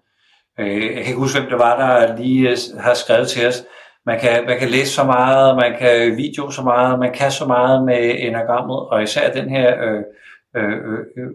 [0.59, 3.63] Øh, jeg kan ikke huske, hvem det var, der lige øh, har skrevet til os.
[4.05, 7.45] Man kan, man kan læse så meget, man kan video så meget, man kan så
[7.45, 10.03] meget med enagrammet, og især den her øh,
[10.55, 11.31] øh, øh, øh,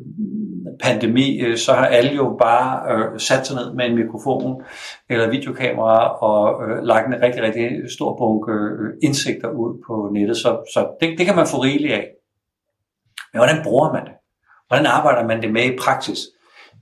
[0.83, 4.63] pandemi, øh, så har alle jo bare øh, sat sig ned med en mikrofon
[5.09, 10.37] eller videokamera og øh, lagt en rigtig, rigtig stor bunke øh, indsigter ud på nettet.
[10.37, 12.09] Så, så det, det kan man få rigeligt af.
[13.33, 14.13] Men hvordan bruger man det?
[14.69, 16.19] Hvordan arbejder man det med i praksis?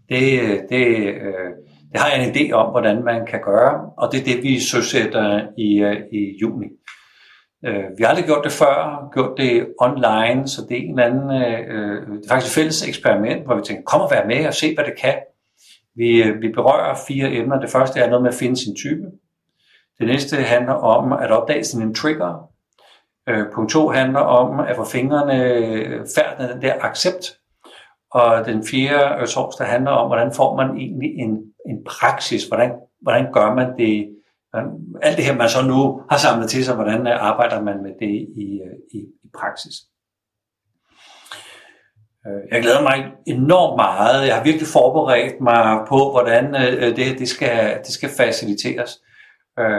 [0.09, 0.31] Det,
[0.71, 1.51] det, øh,
[1.93, 4.61] det har jeg en idé om, hvordan man kan gøre, og det er det, vi
[4.61, 6.67] søsætter i, øh, i juni.
[7.65, 11.31] Øh, vi har aldrig gjort det før, gjort det online, så det er en anden,
[11.43, 14.55] øh, det er faktisk et fælles eksperiment, hvor vi tænker, kom og vær med og
[14.55, 15.15] se, hvad det kan.
[15.97, 17.61] Vi, vi berører fire emner.
[17.61, 19.07] Det første er noget med at finde sin type.
[19.99, 22.51] Det næste handler om at opdage sin trigger.
[23.55, 25.39] Punkt to handler om at få fingrene
[26.17, 27.39] færdigt den der accept.
[28.11, 31.39] Og den fjerde torsdag handler om, hvordan får man egentlig en,
[31.69, 32.71] en praksis, hvordan,
[33.03, 34.15] hvordan gør man det,
[35.03, 38.29] alt det her man så nu har samlet til sig, hvordan arbejder man med det
[38.37, 39.75] i, øh, i, i praksis.
[42.27, 44.27] Øh, jeg glæder mig enormt meget.
[44.27, 48.91] Jeg har virkelig forberedt mig på, hvordan øh, det, det, skal, det skal faciliteres.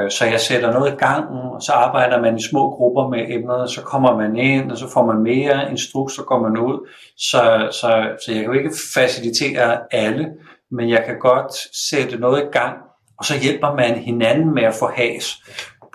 [0.10, 3.70] Så jeg sætter noget i gang, og så arbejder man i små grupper med emnet,
[3.70, 6.88] så kommer man ind, og så får man mere instruks, så går man ud.
[7.18, 10.26] Så, så, så jeg kan jo ikke facilitere alle,
[10.72, 11.54] men jeg kan godt
[11.90, 12.78] sætte noget i gang,
[13.18, 15.26] og så hjælper man hinanden med at få has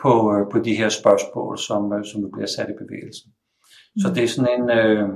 [0.02, 3.22] på, øh, på de her spørgsmål, som, øh, som bliver sat i bevægelse.
[3.26, 4.00] Mm.
[4.00, 4.70] Så det er sådan en...
[4.70, 5.08] Øh,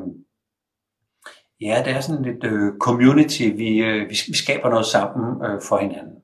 [1.60, 5.60] ja, det er sådan lidt øh, community, vi, øh, vi, vi skaber noget sammen øh,
[5.68, 6.16] for hinanden.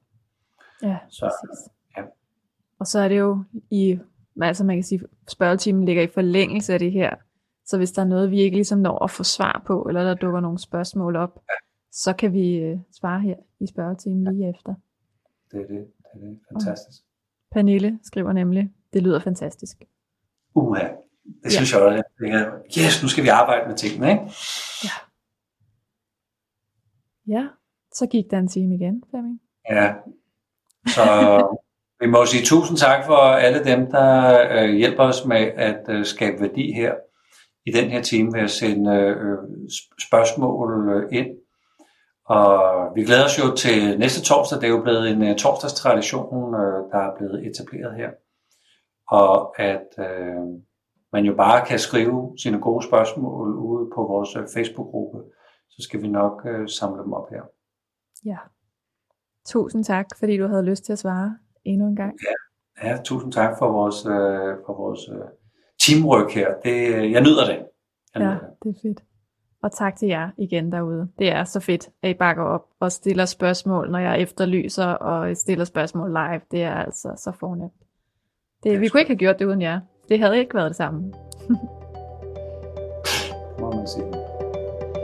[0.83, 1.75] Ja, så, præcis.
[2.81, 3.99] Og så er det jo i,
[4.43, 7.15] altså man kan sige, spørgetimen ligger i forlængelse af det her.
[7.67, 10.15] Så hvis der er noget, vi ikke ligesom når at få svar på, eller der
[10.15, 11.43] dukker nogle spørgsmål op,
[11.95, 14.75] så kan vi øh, svare her i spørgetimen lige efter.
[15.51, 15.87] Det er det.
[15.99, 16.39] Det er det.
[16.53, 17.03] Fantastisk.
[17.03, 19.85] Og Pernille skriver nemlig, det lyder fantastisk.
[20.55, 20.89] Uha,
[21.43, 21.79] det synes ja.
[21.79, 22.81] jeg også.
[22.81, 24.23] Yes, nu skal vi arbejde med tingene, ikke?
[24.85, 24.91] Ja.
[27.27, 27.49] Ja,
[27.93, 29.41] så gik der en time igen, Flemming.
[29.71, 29.95] Ja,
[30.87, 31.03] så
[32.01, 36.05] vi må sige tusind tak for alle dem, der øh, hjælper os med at øh,
[36.05, 36.95] skabe værdi her
[37.67, 39.39] i den her time ved at sende øh,
[39.99, 41.44] spørgsmål øh, ind.
[42.25, 44.61] Og vi glæder os jo til næste torsdag.
[44.61, 48.11] Det er jo blevet en uh, torsdagstradition, uh, der er blevet etableret her.
[49.09, 50.61] Og at uh,
[51.13, 55.19] man jo bare kan skrive sine gode spørgsmål ude på vores Facebook-gruppe,
[55.71, 57.43] så skal vi nok øh, samle dem op her.
[58.25, 58.39] Ja.
[59.47, 62.15] Tusind tak, fordi du havde lyst til at svare endnu en gang.
[62.83, 65.29] Ja, ja tusind tak for vores, øh, for vores øh,
[65.87, 66.49] teamwork her.
[66.65, 67.59] Det, jeg nyder det.
[67.59, 67.67] Jeg
[68.15, 68.49] Ja, nyder det.
[68.63, 69.01] det er fedt.
[69.65, 71.09] Og tak til jer igen derude.
[71.19, 75.37] Det er så fedt, at I bakker op og stiller spørgsmål, når jeg efterlyser og
[75.37, 76.41] stiller spørgsmål live.
[76.51, 77.73] Det er altså så fornemt.
[78.65, 79.81] Det, vi kunne ikke have gjort det uden jer.
[80.09, 81.01] Det havde ikke været det samme.
[83.61, 84.05] må man sige.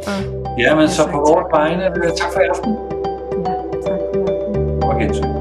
[0.06, 1.52] Og Ja, men så på vores tak.
[1.52, 2.72] vegne, øh, tak for aften
[3.46, 3.52] ja,
[3.86, 4.92] tak for jer.
[4.94, 5.39] og gensyn.